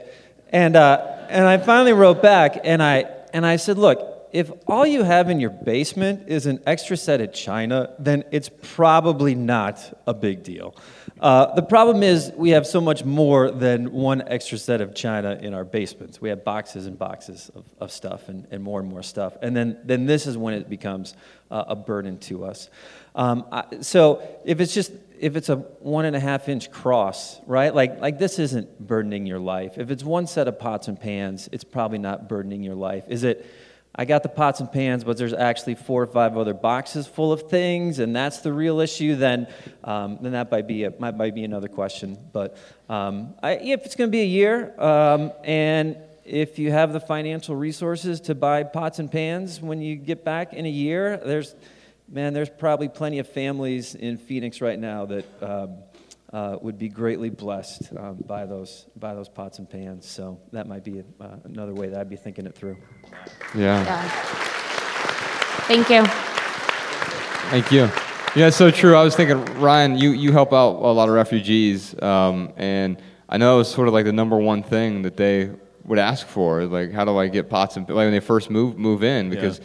[0.50, 4.84] and uh, and I finally wrote back, and I and I said, "Look." If all
[4.84, 9.96] you have in your basement is an extra set of china, then it's probably not
[10.08, 10.74] a big deal.
[11.20, 15.38] Uh, the problem is we have so much more than one extra set of china
[15.40, 16.20] in our basements.
[16.20, 19.36] We have boxes and boxes of, of stuff and, and more and more stuff.
[19.40, 21.14] And then, then this is when it becomes
[21.52, 22.70] uh, a burden to us.
[23.14, 27.40] Um, I, so if it's just if it's a one and a half inch cross,
[27.46, 27.72] right?
[27.72, 29.78] Like, like this isn't burdening your life.
[29.78, 33.04] If it's one set of pots and pans, it's probably not burdening your life.
[33.06, 33.46] Is it?
[33.96, 37.32] I got the pots and pans, but there's actually four or five other boxes full
[37.32, 39.14] of things, and that's the real issue.
[39.14, 39.46] Then,
[39.84, 42.18] um, then that might be a, might, might be another question.
[42.32, 42.56] But
[42.88, 47.00] um, I, if it's going to be a year, um, and if you have the
[47.00, 51.54] financial resources to buy pots and pans when you get back in a year, there's
[52.08, 55.76] man, there's probably plenty of families in Phoenix right now that um,
[56.34, 60.06] uh, would be greatly blessed um, by those by those pots and pans.
[60.06, 62.76] So that might be uh, another way that I'd be thinking it through.
[63.54, 63.84] Yeah.
[63.84, 64.08] Yeah.
[65.68, 66.04] Thank you.
[67.50, 67.88] Thank you.
[68.34, 68.96] Yeah, it's so true.
[68.96, 73.36] I was thinking, Ryan, you, you help out a lot of refugees, um, and I
[73.36, 75.52] know it's sort of like the number one thing that they
[75.84, 76.64] would ask for.
[76.64, 79.60] Like, how do I get pots and like when they first move move in because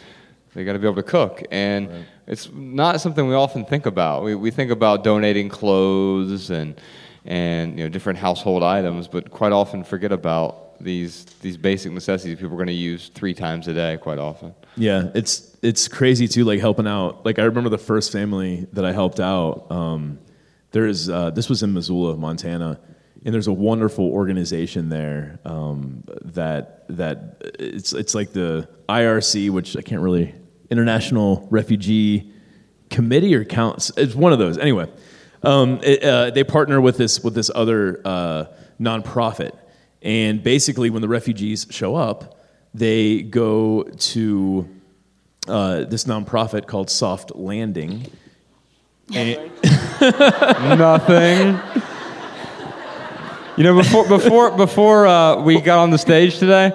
[0.54, 4.22] they got to be able to cook, and it's not something we often think about.
[4.22, 6.80] We we think about donating clothes and
[7.24, 12.38] and you know different household items, but quite often forget about these these basic necessities
[12.38, 14.54] people are going to use three times a day quite often.
[14.76, 16.44] Yeah, it's it's crazy too.
[16.44, 17.26] Like helping out.
[17.26, 19.66] Like I remember the first family that I helped out.
[19.70, 20.20] Um,
[20.70, 22.78] there's uh, this was in Missoula, Montana,
[23.24, 29.76] and there's a wonderful organization there um, that that it's it's like the IRC, which
[29.76, 30.32] I can't really
[30.70, 32.32] International Refugee
[32.88, 33.92] Committee or counts.
[33.96, 34.90] It's one of those anyway.
[35.42, 38.44] Um, it, uh, they partner with this with this other uh,
[38.80, 39.52] nonprofit,
[40.02, 42.38] and basically, when the refugees show up,
[42.74, 44.68] they go to
[45.48, 48.10] uh, this nonprofit called Soft Landing.
[49.12, 49.50] And,
[50.78, 51.58] Nothing.
[53.56, 56.70] You know, before before before uh, we got on the stage today,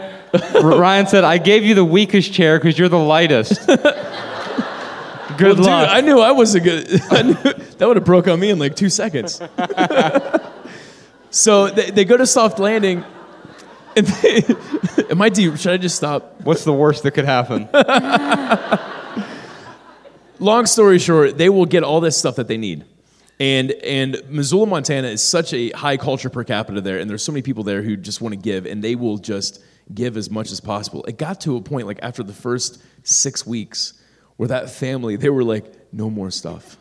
[0.62, 3.68] Ryan said, "I gave you the weakest chair because you're the lightest."
[5.38, 5.90] Good Well, dude, luck.
[5.92, 6.88] I knew I was a good.
[7.12, 9.42] I knew, that would have broke on me in like two seconds.
[11.30, 13.04] so they, they go to Soft Landing.
[13.98, 14.44] And they,
[15.10, 15.58] am I deep?
[15.58, 16.42] Should I just stop?
[16.44, 17.68] What's the worst that could happen?
[20.40, 22.86] long story short, they will get all this stuff that they need.
[23.40, 27.34] And and Missoula, Montana is such a high culture per capita there, and there's so
[27.34, 29.62] many people there who just want to give, and they will just
[29.94, 31.04] give as much as possible.
[31.06, 33.94] It got to a point like after the first six weeks
[34.38, 36.78] where that family they were like, no more stuff.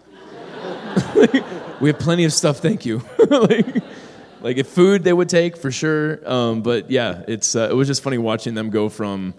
[1.81, 3.03] we have plenty of stuff, thank you.
[3.29, 3.83] like,
[4.41, 7.89] like if food they would take for sure, um, but yeah, it's uh, it was
[7.89, 9.35] just funny watching them go from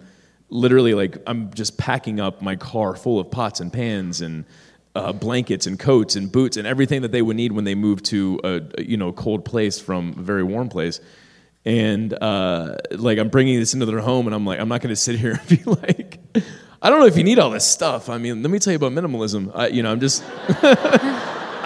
[0.48, 4.44] literally like I'm just packing up my car full of pots and pans and
[4.94, 8.06] uh, blankets and coats and boots and everything that they would need when they moved
[8.06, 11.00] to a a, you know cold place from a very warm place.
[11.66, 14.92] And uh, like I'm bringing this into their home, and I'm like I'm not going
[14.92, 16.20] to sit here and be like,
[16.80, 18.08] I don't know if you need all this stuff.
[18.08, 19.50] I mean, let me tell you about minimalism.
[19.52, 20.22] I, you know, I'm just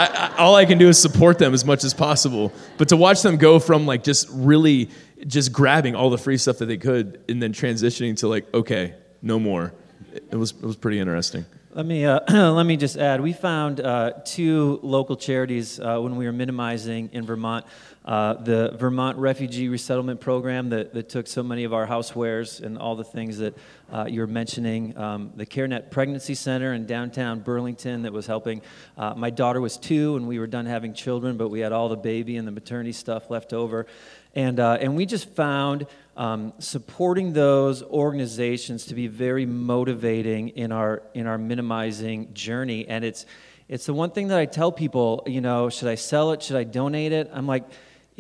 [0.01, 2.51] I, I, all I can do is support them as much as possible.
[2.79, 4.89] But to watch them go from like just really
[5.27, 8.95] just grabbing all the free stuff that they could and then transitioning to like, okay,
[9.21, 9.75] no more.
[10.15, 11.45] It was it was pretty interesting.
[11.73, 12.21] Let me, uh,
[12.53, 17.11] let me just add, we found uh, two local charities uh, when we were minimizing
[17.13, 17.65] in Vermont.
[18.03, 22.79] Uh, the Vermont Refugee Resettlement Program that, that took so many of our housewares and
[22.79, 23.55] all the things that
[23.93, 24.97] uh, you're mentioning.
[24.97, 28.63] Um, the CareNet Pregnancy Center in downtown Burlington that was helping.
[28.97, 31.91] Uh, my daughter was two and we were done having children, but we had all
[31.91, 33.87] the baby and the maternity stuff left over.
[34.35, 35.87] And, uh, and we just found
[36.17, 42.89] um, supporting those organizations to be very motivating in our, in our minimizing journey.
[42.89, 43.27] And it's,
[43.69, 46.43] it's the one thing that I tell people, you know, should I sell it?
[46.43, 47.31] Should I donate it?
[47.33, 47.65] I'm like,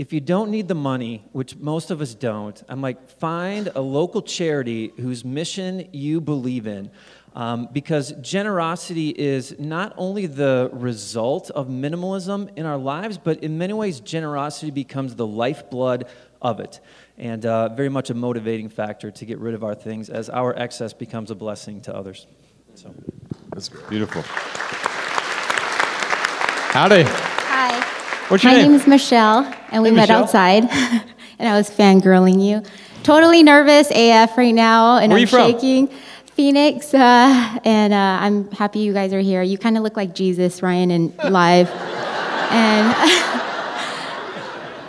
[0.00, 3.82] if you don't need the money, which most of us don't, I'm like, find a
[3.82, 6.90] local charity whose mission you believe in.
[7.34, 13.58] Um, because generosity is not only the result of minimalism in our lives, but in
[13.58, 16.06] many ways, generosity becomes the lifeblood
[16.40, 16.80] of it.
[17.18, 20.58] And uh, very much a motivating factor to get rid of our things as our
[20.58, 22.26] excess becomes a blessing to others.
[22.74, 22.94] So.
[23.50, 24.22] That's beautiful.
[26.72, 27.02] Howdy.
[27.04, 27.98] Hi.
[28.30, 28.70] What's your My name?
[28.72, 30.22] name is Michelle, and we Hey, met Michelle.
[30.22, 30.64] outside,
[31.38, 32.62] and I was fangirling you.
[33.02, 35.50] Totally nervous AF right now, and Where I'm you from?
[35.50, 35.88] shaking.
[36.36, 39.42] Phoenix, uh, and uh, I'm happy you guys are here.
[39.42, 41.68] You kind of look like Jesus, Ryan, and live.
[42.50, 42.94] and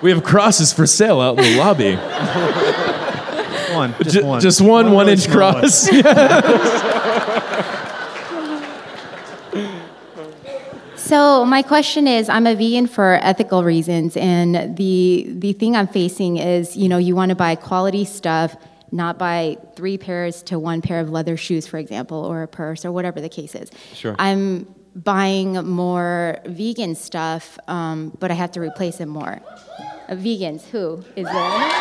[0.04, 1.96] We have crosses for sale out in the lobby.
[3.74, 4.42] One, just Ju- one.
[4.42, 5.90] just one, one really inch cross.
[5.90, 6.04] one.
[6.04, 6.22] cross.
[11.12, 15.90] So my question is, I'm a vegan for ethical reasons, and the the thing I'm
[15.90, 18.56] facing is, you know, you want to buy quality stuff,
[18.94, 22.86] not buy three pairs to one pair of leather shoes, for example, or a purse,
[22.86, 23.70] or whatever the case is.
[23.94, 24.16] Sure.
[24.20, 29.42] I'm buying more vegan stuff, um, but I have to replace it more.
[30.08, 31.72] Uh, vegans, who is there?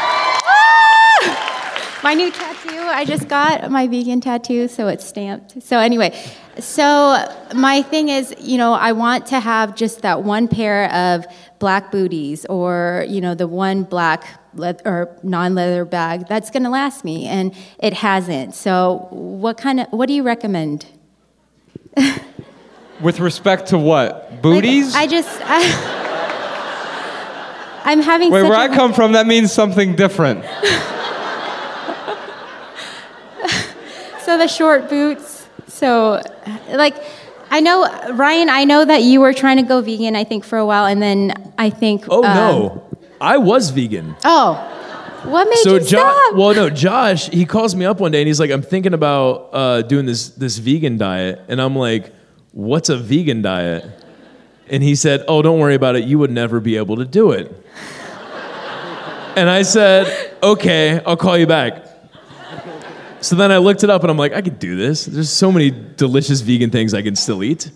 [2.03, 2.79] my new tattoo.
[2.79, 5.63] I just got my vegan tattoo, so it's stamped.
[5.63, 6.19] So anyway,
[6.59, 11.27] so my thing is, you know, I want to have just that one pair of
[11.59, 14.25] black booties, or you know, the one black
[14.55, 18.55] le- or non-leather bag that's going to last me, and it hasn't.
[18.55, 20.87] So, what kind of what do you recommend?
[23.01, 24.43] With respect to what?
[24.43, 24.95] Booties?
[24.95, 25.41] Like, I just.
[25.43, 25.97] I,
[27.85, 28.31] I'm having.
[28.31, 30.45] Wait, such where a- I come from, that means something different.
[34.31, 35.45] So the short boots.
[35.67, 36.23] So,
[36.71, 36.95] like,
[37.51, 38.49] I know Ryan.
[38.49, 40.15] I know that you were trying to go vegan.
[40.15, 42.05] I think for a while, and then I think.
[42.09, 44.15] Oh um, no, I was vegan.
[44.23, 44.55] Oh,
[45.25, 46.37] what made so you Josh, stop?
[46.37, 49.49] well, no, Josh, he calls me up one day and he's like, "I'm thinking about
[49.53, 52.15] uh, doing this this vegan diet," and I'm like,
[52.53, 53.85] "What's a vegan diet?"
[54.69, 56.05] And he said, "Oh, don't worry about it.
[56.05, 57.51] You would never be able to do it."
[59.35, 60.07] and I said,
[60.41, 61.90] "Okay, I'll call you back."
[63.21, 65.05] So then I looked it up and I'm like, I could do this.
[65.05, 67.71] There's so many delicious vegan things I can still eat.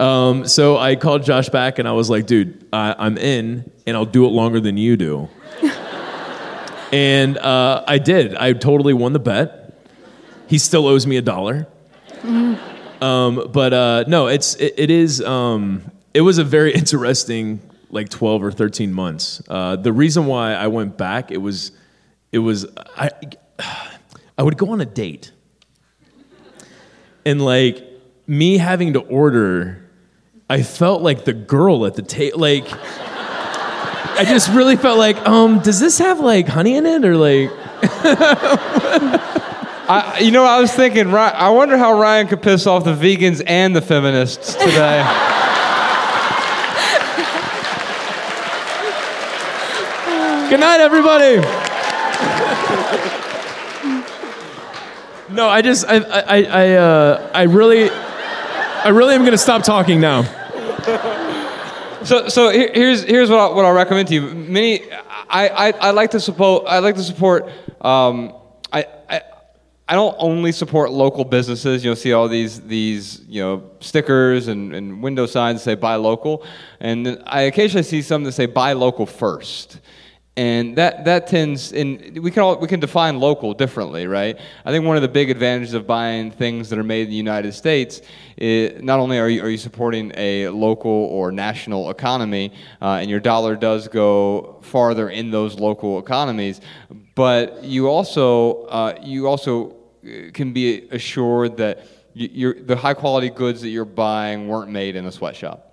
[0.00, 3.96] Um, so I called Josh back and I was like, dude, I, I'm in and
[3.96, 5.28] I'll do it longer than you do.
[6.92, 8.34] and uh, I did.
[8.36, 9.74] I totally won the bet.
[10.46, 11.66] He still owes me a dollar.
[12.22, 15.20] Um, but uh, no, it's it, it is.
[15.20, 15.82] Um,
[16.14, 17.60] it was a very interesting
[17.90, 19.42] like 12 or 13 months.
[19.48, 21.72] Uh, the reason why I went back, it was,
[22.32, 22.66] it was
[22.96, 23.10] I.
[24.38, 25.32] I would go on a date.
[27.26, 27.84] And like
[28.28, 29.84] me having to order,
[30.48, 32.38] I felt like the girl at the table.
[32.38, 37.16] Like, I just really felt like, um, does this have like honey in it or
[37.16, 37.50] like?
[39.90, 41.12] I, you know, I was thinking.
[41.12, 45.02] I wonder how Ryan could piss off the vegans and the feminists today.
[50.50, 53.17] Good night, everybody.
[55.38, 60.00] No, I just, I, I, I, uh, I really, I really am gonna stop talking
[60.00, 60.24] now.
[62.02, 64.22] So, so here- here's here's what I, what I'll recommend to you.
[64.22, 64.90] Many,
[65.30, 66.64] I, I, I like to support.
[66.66, 67.48] I like to support.
[67.80, 68.34] Um,
[68.72, 69.22] I, I
[69.88, 71.84] I don't only support local businesses.
[71.84, 75.94] You'll see all these these you know stickers and, and window signs that say buy
[75.96, 76.44] local,
[76.80, 79.78] and I occasionally see some that say buy local first.
[80.38, 84.38] And that, that tends, and we can all, we can define local differently, right?
[84.64, 87.16] I think one of the big advantages of buying things that are made in the
[87.16, 88.02] United States
[88.36, 93.10] is not only are you, are you supporting a local or national economy, uh, and
[93.10, 96.60] your dollar does go farther in those local economies,
[97.16, 99.70] but you also uh, you also
[100.06, 101.84] uh, can be assured that
[102.14, 105.67] the high quality goods that you're buying weren't made in a sweatshop.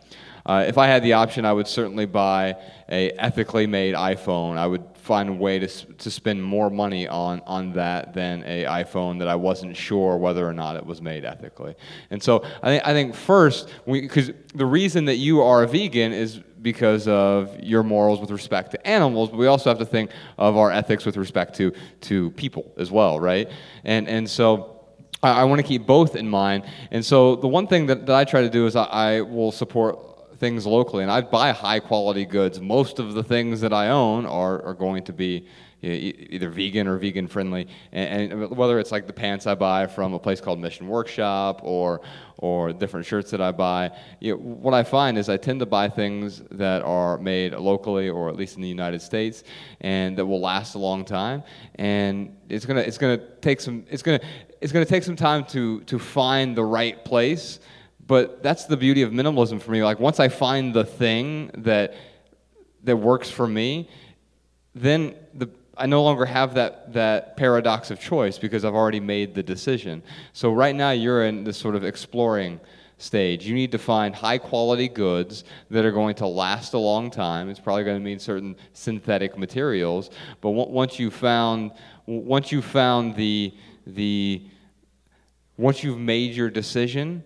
[0.45, 2.55] Uh, if I had the option, I would certainly buy
[2.89, 4.57] a ethically made iPhone.
[4.57, 8.63] I would find a way to, to spend more money on, on that than a
[8.65, 11.75] iPhone that I wasn't sure whether or not it was made ethically.
[12.09, 16.11] And so I think, I think first, because the reason that you are a vegan
[16.11, 20.09] is because of your morals with respect to animals, but we also have to think
[20.37, 21.71] of our ethics with respect to,
[22.01, 23.51] to people as well, right?
[23.83, 24.87] And, and so
[25.21, 26.63] I, want to keep both in mind.
[26.89, 29.51] And so the one thing that, that I try to do is I, I will
[29.51, 32.59] support things locally, and I buy high quality goods.
[32.59, 35.47] Most of the things that I own are, are going to be
[35.81, 39.87] either vegan or vegan friendly, and, and uh, whether it's like the pants I buy
[39.87, 42.01] from a place called Mission Workshop or
[42.37, 43.91] or different shirts that I buy.
[44.19, 48.09] You know, what I find is I tend to buy things that are made locally
[48.09, 49.43] or at least in the United States
[49.81, 51.43] and that will last a long time.
[51.75, 54.19] And it's gonna it's gonna take some it's gonna
[54.59, 57.59] it's gonna take some time to to find the right place.
[58.07, 59.83] But that's the beauty of minimalism for me.
[59.83, 61.95] Like once I find the thing that
[62.83, 63.89] that works for me,
[64.75, 69.35] then the I no longer have that, that paradox of choice because I've already made
[69.35, 70.03] the decision.
[70.33, 72.61] So right now you're in this sort of exploring
[72.97, 73.45] stage.
[73.45, 77.49] You need to find high quality goods that are going to last a long time.
[77.49, 81.71] It's probably going to mean certain synthetic materials, but once you found
[82.07, 83.53] once you found the
[83.85, 84.43] the
[85.57, 87.23] once you've made your decision,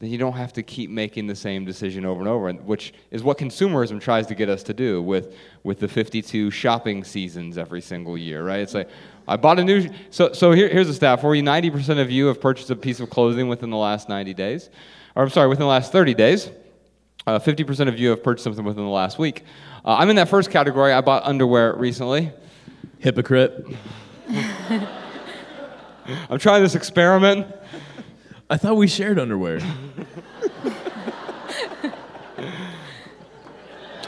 [0.00, 3.24] then you don't have to keep making the same decision over and over, which is
[3.24, 5.34] what consumerism tries to get us to do with,
[5.64, 8.60] with the 52 shopping seasons every single year, right?
[8.60, 8.88] It's like,
[9.26, 12.26] I bought a new, so, so here, here's a stat for you 90% of you
[12.26, 14.70] have purchased a piece of clothing within the last 90 days,
[15.16, 16.50] or I'm sorry, within the last 30 days.
[17.26, 19.44] Uh, 50% of you have purchased something within the last week.
[19.84, 20.92] Uh, I'm in that first category.
[20.92, 22.32] I bought underwear recently.
[23.00, 23.66] Hypocrite.
[26.30, 27.46] I'm trying this experiment.
[28.50, 29.60] I thought we shared underwear.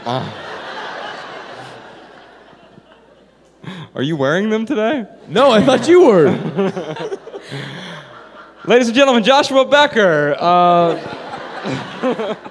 [3.95, 5.05] Are you wearing them today?
[5.29, 6.31] No, I thought you were.
[8.67, 10.35] Ladies and gentlemen, Joshua Becker.
[10.39, 12.37] Uh,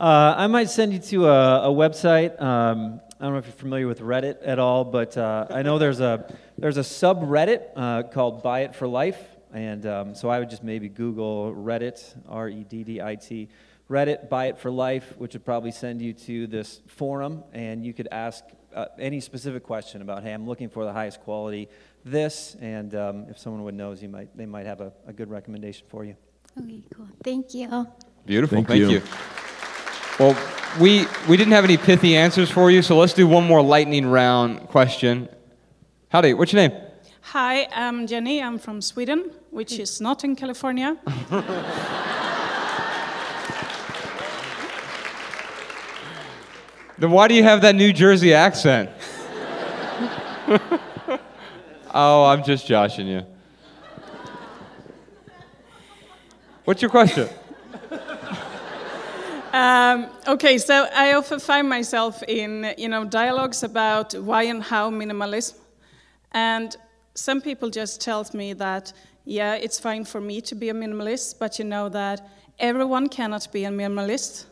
[0.00, 2.40] Uh, I might send you to a, a website.
[2.40, 5.78] Um, I don't know if you're familiar with Reddit at all, but uh, I know
[5.78, 9.18] there's a there's a subreddit uh, called Buy It for Life,
[9.52, 13.48] and um, so I would just maybe Google Reddit, R-E-D-D-I-T,
[13.88, 17.92] Reddit Buy It for Life, which would probably send you to this forum, and you
[17.92, 18.44] could ask
[18.74, 21.68] uh, any specific question about, hey, I'm looking for the highest quality
[22.04, 25.28] this, and um, if someone would knows, you might they might have a, a good
[25.28, 26.16] recommendation for you.
[26.58, 27.08] Okay, cool.
[27.22, 27.86] Thank you.
[28.26, 28.56] Beautiful.
[28.56, 28.90] Thank Thank, you.
[28.90, 29.02] you.
[30.18, 30.36] Well,
[30.80, 34.06] we we didn't have any pithy answers for you, so let's do one more lightning
[34.06, 35.28] round question.
[36.10, 36.80] Howdy, what's your name?
[37.22, 38.42] Hi, I'm Jenny.
[38.42, 40.96] I'm from Sweden, which is not in California.
[47.00, 48.90] Then why do you have that New Jersey accent?
[51.94, 53.22] oh, I'm just joshing you.
[56.64, 57.28] What's your question?
[59.52, 64.92] Um, okay, so I often find myself in you know dialogues about why and how
[64.92, 65.58] minimalism,
[66.30, 66.76] and
[67.14, 68.92] some people just tell me that
[69.30, 72.28] yeah, it's fine for me to be a minimalist, but you know that
[72.58, 74.46] everyone cannot be a minimalist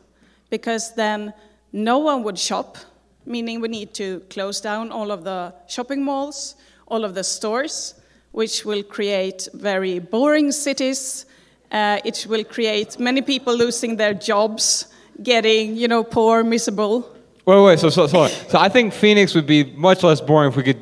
[0.50, 1.34] because then
[1.72, 2.78] no one would shop,
[3.26, 6.54] meaning we need to close down all of the shopping malls,
[6.86, 7.94] all of the stores,
[8.30, 11.26] which will create very boring cities.
[11.72, 14.86] Uh, it will create many people losing their jobs,
[15.24, 17.16] getting, you know, poor, miserable.
[17.46, 17.80] Wait, wait.
[17.80, 20.78] So, so, so, so I think Phoenix would be much less boring if we could,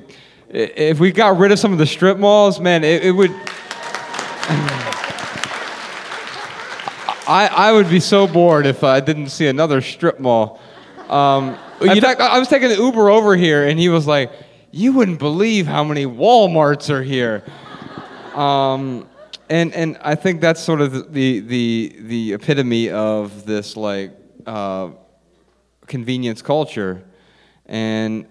[0.51, 2.61] if we got rid of some of the strip malls.
[2.61, 3.35] Man, it, it would.
[7.27, 10.61] I, I would be so bored if I didn't see another strip mall.
[11.09, 14.33] Um, in fact, I I was taking the Uber over here, and he was like,
[14.71, 17.45] "You wouldn't believe how many WalMarts are here."
[18.35, 19.09] Um,
[19.49, 24.13] and and I think that's sort of the the the epitome of this like
[24.47, 24.91] uh,
[25.87, 27.05] convenience culture,
[27.67, 28.27] and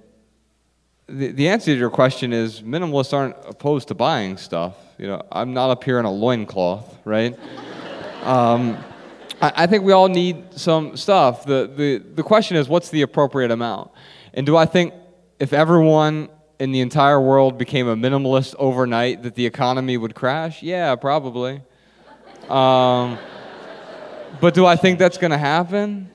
[1.08, 4.76] the the answer to your question is minimalists aren't opposed to buying stuff.
[4.98, 7.38] You know, I'm not up here in a loincloth, right?
[8.26, 8.78] Um,
[9.42, 11.46] I, I think we all need some stuff.
[11.46, 13.92] The, the the question is, what's the appropriate amount?
[14.34, 14.94] And do I think
[15.40, 20.64] if everyone in the entire world became a minimalist overnight, that the economy would crash?
[20.64, 21.62] Yeah, probably.
[22.50, 23.18] Um,
[24.42, 26.10] but do I think that's going to happen?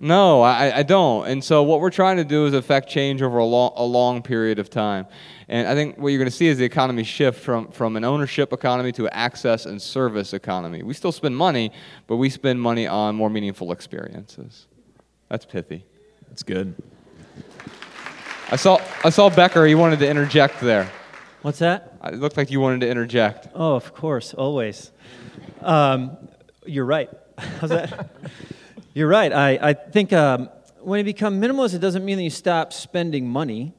[0.00, 1.26] No, I, I don't.
[1.26, 4.22] And so what we're trying to do is affect change over a long, a long
[4.22, 5.06] period of time.
[5.48, 8.04] And I think what you're going to see is the economy shift from, from an
[8.04, 10.82] ownership economy to an access and service economy.
[10.82, 11.72] We still spend money,
[12.06, 14.66] but we spend money on more meaningful experiences.
[15.28, 15.84] That's pithy.
[16.28, 16.74] That's good.
[18.50, 20.90] I saw, I saw Becker, he wanted to interject there.
[21.42, 21.98] What's that?
[22.04, 23.48] It looked like you wanted to interject.
[23.54, 24.92] Oh, of course, always.
[25.60, 26.16] Um,
[26.64, 27.10] you're right.
[27.38, 28.10] How's that?
[28.98, 29.32] You're right.
[29.32, 33.28] I, I think um, when you become minimalist, it doesn't mean that you stop spending
[33.28, 33.72] money.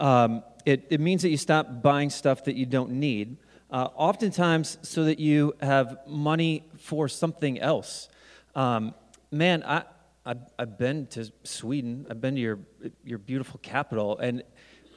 [0.00, 3.36] Um, it, it means that you stop buying stuff that you don't need.
[3.70, 8.08] Uh, oftentimes, so that you have money for something else.
[8.56, 8.92] Um,
[9.30, 9.84] man, I,
[10.24, 12.04] I've, I've been to Sweden.
[12.10, 12.58] I've been to your,
[13.04, 14.18] your beautiful capital.
[14.18, 14.42] And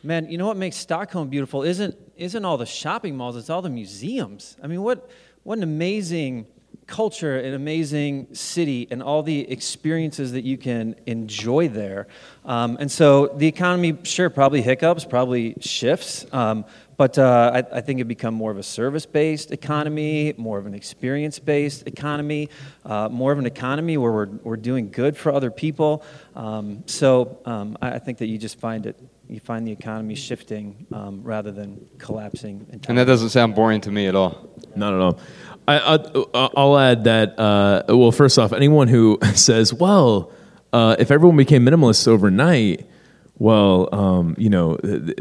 [0.02, 3.62] man, you know what makes Stockholm beautiful isn't, isn't all the shopping malls, it's all
[3.62, 4.58] the museums.
[4.64, 5.12] I mean, what,
[5.44, 6.48] what an amazing
[6.90, 12.08] culture, an amazing city, and all the experiences that you can enjoy there.
[12.46, 16.26] Um, and so the economy, sure, probably hiccups, probably shifts.
[16.34, 16.66] Um,
[16.98, 20.74] but uh, I, I think it become more of a service-based economy, more of an
[20.74, 22.50] experience-based economy,
[22.84, 26.04] uh, more of an economy where we're, we're doing good for other people.
[26.36, 30.16] Um, so um, I, I think that you just find it, you find the economy
[30.16, 32.66] shifting um, rather than collapsing.
[32.90, 34.50] And that doesn't sound boring to me at all.
[34.76, 35.20] Not at all.
[35.70, 35.98] I,
[36.34, 37.40] I, I'll add that.
[37.40, 40.32] Uh, well, first off, anyone who says, "Well,
[40.74, 42.90] uh, if everyone became minimalists overnight,
[43.38, 44.78] well, um, you know,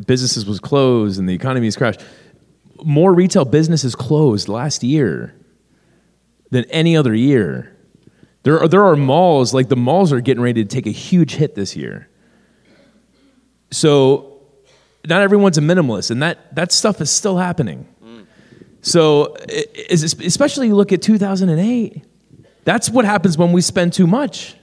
[0.07, 2.01] businesses was closed and the economy has crashed."
[2.83, 5.35] More retail businesses closed last year
[6.51, 7.77] than any other year.
[8.45, 11.35] There are, there are malls like the malls are getting ready to take a huge
[11.35, 12.09] hit this year.
[13.73, 14.41] So,
[15.07, 17.87] not everyone's a minimalist, and that that stuff is still happening.
[18.83, 22.03] So, i- is especially you look at 2008.
[22.65, 24.55] That's what happens when we spend too much.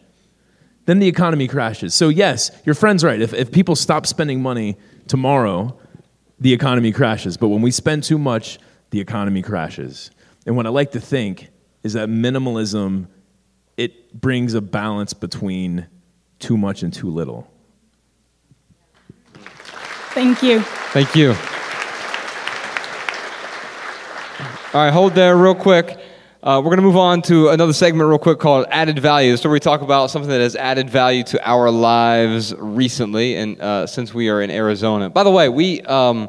[0.86, 1.96] Then the economy crashes.
[1.96, 3.20] So, yes, your friend's right.
[3.20, 5.78] If, if people stop spending money tomorrow,
[6.40, 7.38] the economy crashes.
[7.38, 8.60] But when we spend too much,
[8.92, 10.12] the economy crashes.
[10.46, 11.50] And what I like to think
[11.84, 13.08] is that minimalism
[13.78, 15.88] it brings a balance between
[16.40, 17.48] too much and too little?
[20.14, 20.62] Thank you.
[20.62, 21.34] Thank you.
[24.76, 25.98] All right, hold there real quick.
[26.44, 29.32] Uh, we're going to move on to another segment real quick called Added Value.
[29.32, 33.38] This is where we talk about something that has added value to our lives recently
[33.38, 35.10] and uh, since we are in Arizona.
[35.10, 36.28] By the way, we, um,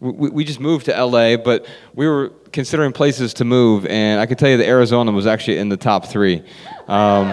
[0.00, 4.26] we, we just moved to LA, but we were considering places to move, and I
[4.26, 6.42] can tell you that Arizona was actually in the top three.
[6.88, 7.28] Um,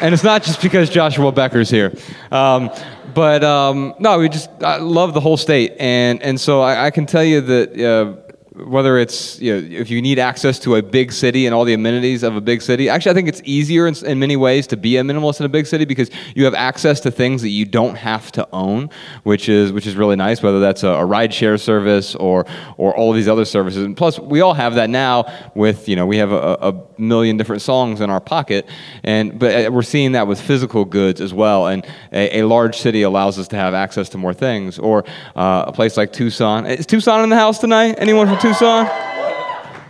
[0.00, 1.92] and it's not just because Joshua Becker's here.
[2.30, 2.70] Um,
[3.14, 6.90] but um, no, we just I love the whole state, and and so I, I
[6.90, 10.82] can tell you that uh, whether it's you know, if you need access to a
[10.82, 12.88] big city and all the amenities of a big city.
[12.88, 15.48] Actually, I think it's easier in, in, many ways to be a minimalist in a
[15.48, 18.90] big city because you have access to things that you don't have to own,
[19.22, 20.42] which is which is really nice.
[20.42, 22.46] Whether that's a, a ride share service or
[22.76, 25.96] or all of these other services, and plus we all have that now with you
[25.96, 28.66] know we have a, a million different songs in our pocket,
[29.02, 31.66] and but uh, we're seeing that with physical goods as well.
[31.66, 34.78] And a, a large city allows us to have access to more things.
[34.78, 35.04] Or
[35.36, 36.66] uh, a place like Tucson.
[36.66, 37.96] Is Tucson in the house tonight?
[37.98, 39.11] Anyone from Tucson?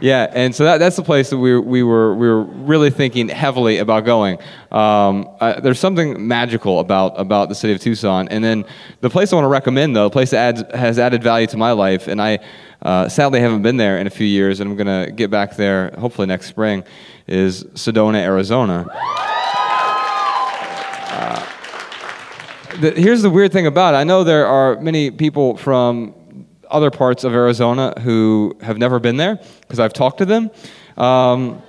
[0.03, 3.29] Yeah, and so that, that's the place that we, we, were, we were really thinking
[3.29, 4.39] heavily about going.
[4.73, 8.27] Um, uh, there's something magical about, about the city of Tucson.
[8.27, 8.65] And then
[9.01, 11.57] the place I want to recommend, though, the place that adds, has added value to
[11.57, 12.41] my life, and I
[12.83, 15.55] uh, sadly haven't been there in a few years, and I'm going to get back
[15.55, 16.83] there hopefully next spring,
[17.29, 18.87] is Sedona, Arizona.
[21.15, 21.47] Uh,
[22.81, 23.99] the, here's the weird thing about it.
[23.99, 26.13] I know there are many people from
[26.73, 30.51] other parts of Arizona who have never been there because I've talked to them.
[30.97, 31.63] Um,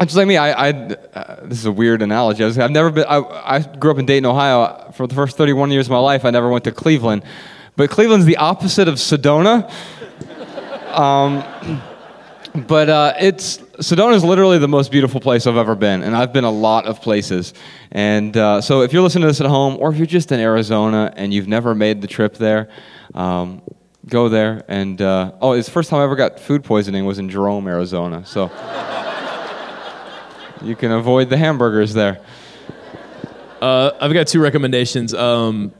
[0.00, 2.44] just like me, I, I uh, this is a weird analogy.
[2.44, 3.04] I have never been.
[3.08, 3.18] I,
[3.56, 4.92] I, grew up in Dayton, Ohio.
[4.92, 7.24] For the first 31 years of my life, I never went to Cleveland,
[7.76, 9.68] but Cleveland's the opposite of Sedona.
[10.96, 11.82] Um,
[12.66, 16.32] but uh, it's Sedona is literally the most beautiful place I've ever been, and I've
[16.32, 17.54] been a lot of places.
[17.92, 20.40] And uh, so, if you're listening to this at home, or if you're just in
[20.40, 22.68] Arizona and you've never made the trip there,
[23.14, 23.62] um,
[24.08, 24.64] go there.
[24.68, 27.66] And uh, oh, it's the first time I ever got food poisoning was in Jerome,
[27.68, 28.24] Arizona.
[28.26, 28.44] So
[30.62, 32.20] you can avoid the hamburgers there.
[33.60, 35.14] Uh, I've got two recommendations.
[35.14, 35.72] Um,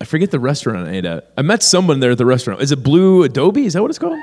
[0.00, 1.30] I forget the restaurant I ate at.
[1.36, 2.62] I met someone there at the restaurant.
[2.62, 3.66] Is it Blue Adobe?
[3.66, 4.18] Is that what it's called?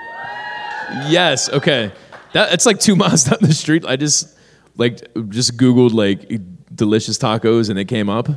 [1.07, 1.49] Yes.
[1.49, 1.91] Okay.
[2.33, 3.85] That it's like two miles down the street.
[3.85, 4.35] I just
[4.75, 4.95] like
[5.29, 6.41] just Googled like
[6.73, 8.27] delicious tacos and it came up.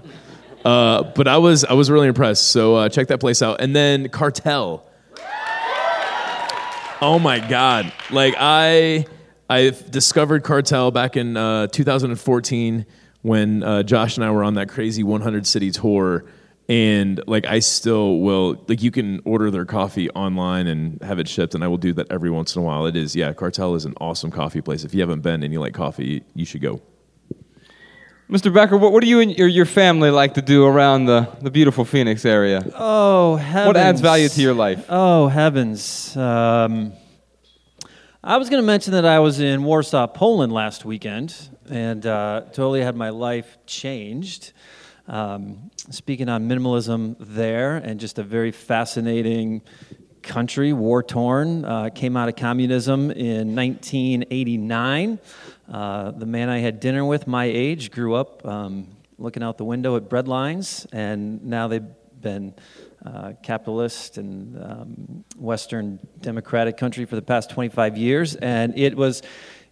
[0.65, 2.49] Uh, but I was I was really impressed.
[2.49, 3.61] So uh, check that place out.
[3.61, 4.85] And then Cartel.
[7.03, 7.91] Oh my god!
[8.11, 9.07] Like I,
[9.49, 12.85] I discovered Cartel back in uh, 2014
[13.23, 16.27] when uh, Josh and I were on that crazy 100 city tour,
[16.69, 21.27] and like I still will like you can order their coffee online and have it
[21.27, 22.85] shipped, and I will do that every once in a while.
[22.85, 24.85] It is yeah, Cartel is an awesome coffee place.
[24.85, 26.83] If you haven't been and you like coffee, you should go.
[28.31, 28.55] Mr.
[28.55, 31.51] Becker, what, what do you and your, your family like to do around the, the
[31.51, 32.63] beautiful Phoenix area?
[32.77, 33.67] Oh, heavens.
[33.67, 34.87] What adds value to your life?
[34.89, 36.17] Oh, heavens.
[36.17, 36.93] Um,
[38.23, 41.35] I was going to mention that I was in Warsaw, Poland last weekend,
[41.69, 44.53] and uh, totally had my life changed.
[45.09, 49.63] Um, speaking on minimalism there, and just a very fascinating
[50.23, 55.19] country, war torn, uh, came out of communism in 1989.
[55.71, 59.65] Uh, the man I had dinner with, my age, grew up um, looking out the
[59.65, 61.87] window at bread lines, and now they've
[62.21, 62.55] been
[63.07, 68.35] uh, capitalist and um, Western democratic country for the past 25 years.
[68.35, 69.23] And it was,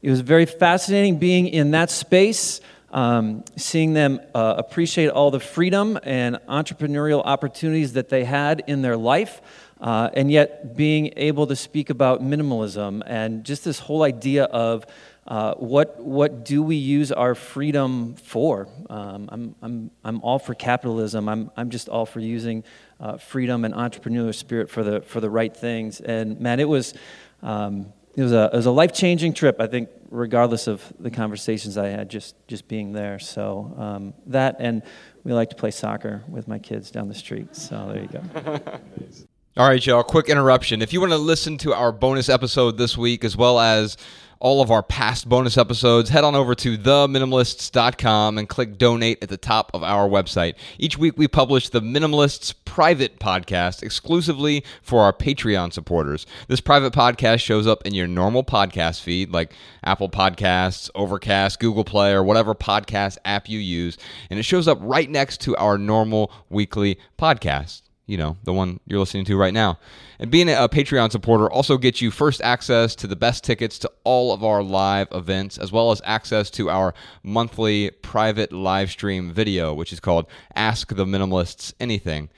[0.01, 2.61] it was very fascinating being in that space.
[2.91, 8.81] Um, seeing them uh, appreciate all the freedom and entrepreneurial opportunities that they had in
[8.81, 9.43] their life,
[9.79, 14.87] uh, and yet being able to speak about minimalism and just this whole idea of
[15.29, 18.67] uh, what, what do we use our freedom for?
[18.89, 21.29] Um, I'm, I'm, I'm all for capitalism.
[21.29, 22.65] I'm, I'm just all for using
[22.99, 26.01] uh, freedom and entrepreneurial spirit for the, for the right things.
[26.01, 26.95] And man, it was,
[27.43, 31.11] um, it was a, it was a life changing trip, I think, regardless of the
[31.11, 33.19] conversations I had just, just being there.
[33.19, 34.83] So um, that, and
[35.25, 37.55] we like to play soccer with my kids down the street.
[37.55, 38.61] So there you go.
[39.59, 40.81] All right, y'all, quick interruption.
[40.81, 43.97] If you want to listen to our bonus episode this week, as well as
[44.41, 49.29] all of our past bonus episodes, head on over to theminimalists.com and click donate at
[49.29, 50.55] the top of our website.
[50.79, 56.27] Each week we publish the Minimalists private podcast exclusively for our Patreon supporters.
[56.47, 61.85] This private podcast shows up in your normal podcast feed like Apple Podcasts, Overcast, Google
[61.85, 63.99] Play, or whatever podcast app you use,
[64.31, 67.83] and it shows up right next to our normal weekly podcast.
[68.09, 69.79] You know, the one you're listening to right now.
[70.19, 73.93] And being a Patreon supporter also gets you first access to the best tickets to
[74.03, 79.31] all of our live events, as well as access to our monthly private live stream
[79.31, 82.31] video, which is called Ask the Minimalists Anything.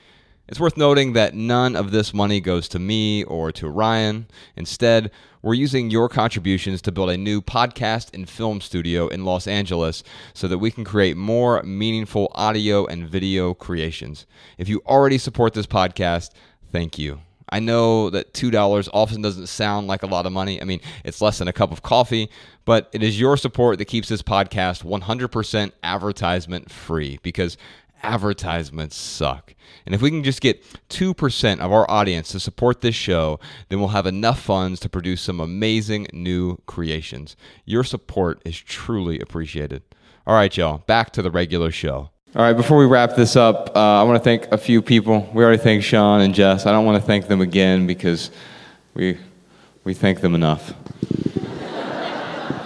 [0.47, 4.27] It's worth noting that none of this money goes to me or to Ryan.
[4.55, 5.11] Instead,
[5.41, 10.03] we're using your contributions to build a new podcast and film studio in Los Angeles
[10.33, 14.25] so that we can create more meaningful audio and video creations.
[14.57, 16.31] If you already support this podcast,
[16.71, 17.21] thank you.
[17.49, 20.61] I know that $2 often doesn't sound like a lot of money.
[20.61, 22.29] I mean, it's less than a cup of coffee,
[22.65, 27.57] but it is your support that keeps this podcast 100% advertisement free because
[28.03, 29.55] advertisements suck.
[29.85, 33.39] And if we can just get 2% of our audience to support this show,
[33.69, 37.35] then we'll have enough funds to produce some amazing new creations.
[37.65, 39.83] Your support is truly appreciated.
[40.27, 42.09] All right, y'all, back to the regular show.
[42.33, 45.29] All right, before we wrap this up, uh, I want to thank a few people.
[45.33, 46.65] We already thanked Sean and Jess.
[46.65, 48.31] I don't want to thank them again because
[48.93, 49.17] we,
[49.83, 50.73] we thank them enough.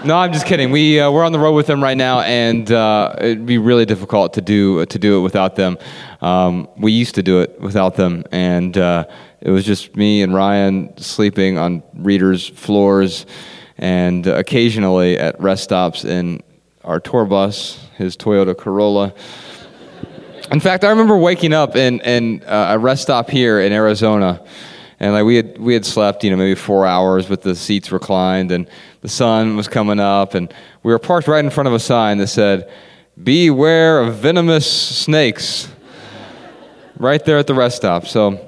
[0.06, 0.70] No, I'm just kidding.
[0.70, 3.88] We uh, we're on the road with them right now, and uh, it'd be really
[3.88, 5.80] difficult to do to do it without them.
[6.22, 9.06] Um, we used to do it without them, and uh,
[9.42, 13.26] it was just me and Ryan sleeping on readers' floors,
[13.80, 16.44] and occasionally at rest stops in
[16.84, 19.12] our tour bus, his Toyota Corolla.
[20.52, 24.46] In fact, I remember waking up in, in uh, a rest stop here in Arizona
[25.00, 27.92] and like we had we had slept you know maybe four hours with the seats
[27.92, 28.70] reclined and
[29.06, 30.52] the sun was coming up and
[30.82, 32.72] we were parked right in front of a sign that said
[33.24, 35.70] beware of venomous snakes
[36.98, 38.08] right there at the rest stop.
[38.08, 38.44] So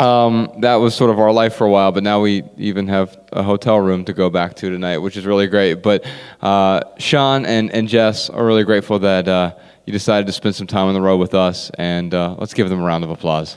[0.00, 3.16] um, that was sort of our life for a while but now we even have
[3.30, 5.74] a hotel room to go back to tonight which is really great.
[5.74, 6.04] But
[6.42, 9.54] uh, sean and, and jess are really grateful that uh,
[9.86, 12.68] you decided to spend some time on the road with us and uh, let's give
[12.68, 13.56] them a round of applause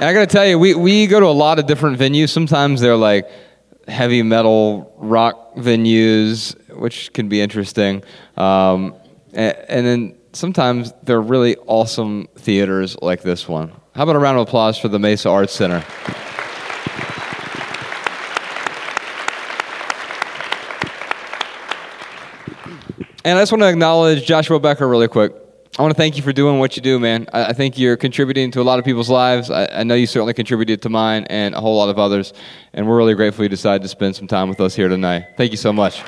[0.00, 2.30] And I got to tell you, we, we go to a lot of different venues.
[2.30, 3.30] Sometimes they're like
[3.86, 8.02] heavy metal rock venues, which can be interesting.
[8.38, 8.94] Um,
[9.34, 13.72] and, and then sometimes they're really awesome theaters like this one.
[13.94, 15.84] How about a round of applause for the Mesa Arts Center?
[23.22, 25.34] And I just want to acknowledge Joshua Becker really quick.
[25.78, 27.28] I want to thank you for doing what you do, man.
[27.32, 29.50] I, I think you're contributing to a lot of people's lives.
[29.50, 32.32] I, I, know you certainly contributed to mine and a whole lot of others.
[32.72, 35.26] And we're really grateful you decided to spend some time with us here tonight.
[35.36, 36.02] Thank you so much.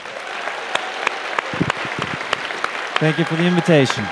[2.98, 4.04] Thank you for the invitation.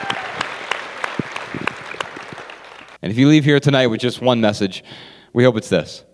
[3.02, 4.84] And if you leave here tonight with just one message,
[5.32, 6.04] we hope it's this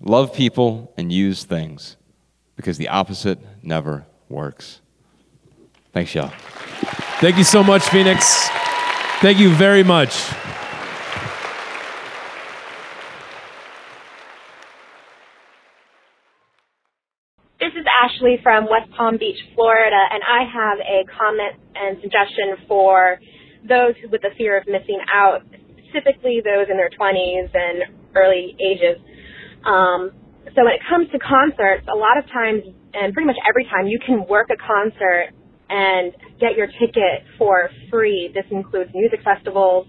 [0.00, 1.96] love people and use things
[2.56, 4.80] because the opposite never works.
[5.92, 6.32] Thanks, y'all.
[7.20, 8.48] Thank you so much, Phoenix.
[9.18, 10.14] Thank you very much.
[17.58, 22.54] This is Ashley from West Palm Beach, Florida, and I have a comment and suggestion
[22.68, 23.18] for
[23.68, 25.42] those with the fear of missing out,
[25.90, 27.82] specifically those in their 20s and
[28.14, 29.02] early ages.
[29.66, 30.12] Um,
[30.54, 32.62] so when it comes to concerts, a lot of times,
[32.94, 35.34] and pretty much every time, you can work a concert
[35.68, 38.30] and get your ticket for free.
[38.34, 39.86] This includes music festivals,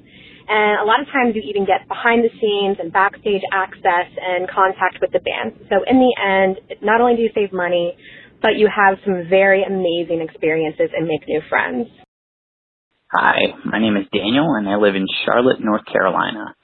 [0.50, 4.50] and a lot of times you even get behind the scenes and backstage access and
[4.50, 5.54] contact with the band.
[5.70, 7.96] So in the end, not only do you save money,
[8.42, 11.88] but you have some very amazing experiences and make new friends.
[13.12, 16.56] Hi, my name is Daniel and I live in Charlotte, North Carolina.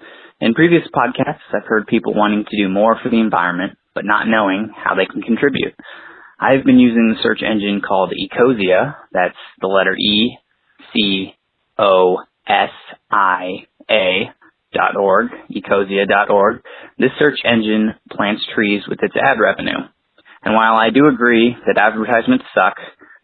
[0.42, 4.28] In previous podcasts, I've heard people wanting to do more for the environment, but not
[4.28, 5.74] knowing how they can contribute.
[6.40, 8.96] I've been using the search engine called Ecosia.
[9.12, 10.38] That's the letter E
[10.94, 11.34] C
[11.78, 12.18] O
[12.48, 12.72] S
[13.10, 14.32] I A
[14.74, 16.62] dot org, ecosia dot org.
[17.00, 19.80] This search engine plants trees with its ad revenue.
[20.44, 22.76] And while I do agree that advertisements suck,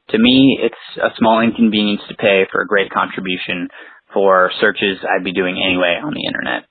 [0.09, 3.67] to me it's a small inconvenience to pay for a great contribution
[4.13, 6.70] for searches I'd be doing anyway on the internet.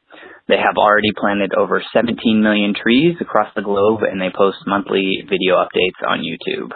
[0.51, 5.22] They have already planted over 17 million trees across the globe and they post monthly
[5.22, 6.74] video updates on YouTube.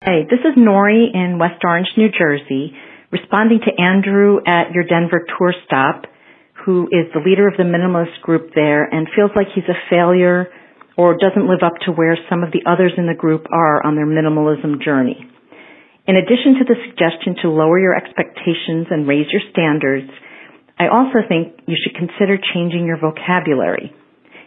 [0.00, 2.72] Hey, this is Nori in West Orange, New Jersey,
[3.12, 6.08] responding to Andrew at your Denver tour stop,
[6.64, 10.48] who is the leader of the minimalist group there and feels like he's a failure
[10.96, 13.96] or doesn't live up to where some of the others in the group are on
[13.96, 15.28] their minimalism journey.
[16.08, 20.08] In addition to the suggestion to lower your expectations and raise your standards,
[20.78, 23.94] I also think you should consider changing your vocabulary.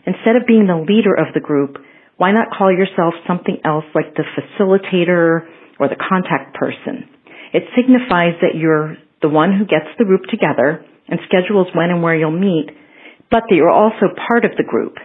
[0.06, 1.78] Instead of being the leader of the group,
[2.18, 5.48] why not call yourself something else like the facilitator
[5.80, 7.10] or the contact person.
[7.54, 12.04] It signifies that you're the one who gets the group together and schedules when and
[12.04, 12.70] where you'll meet,
[13.32, 14.96] but that you're also part of the group.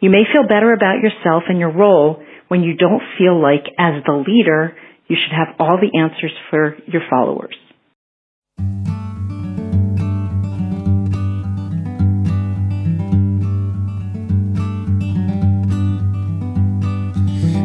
[0.00, 4.04] You may feel better about yourself and your role when you don't feel like, as
[4.06, 4.76] the leader,
[5.08, 7.56] you should have all the answers for your followers.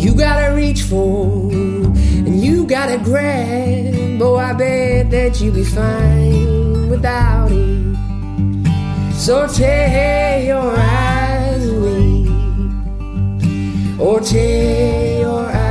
[0.00, 4.18] you gotta reach for and you gotta grab.
[4.18, 7.96] But oh, I bet that you'll be fine without it.
[9.14, 12.26] So tear your eyes away,
[13.98, 15.69] or tear your eyes.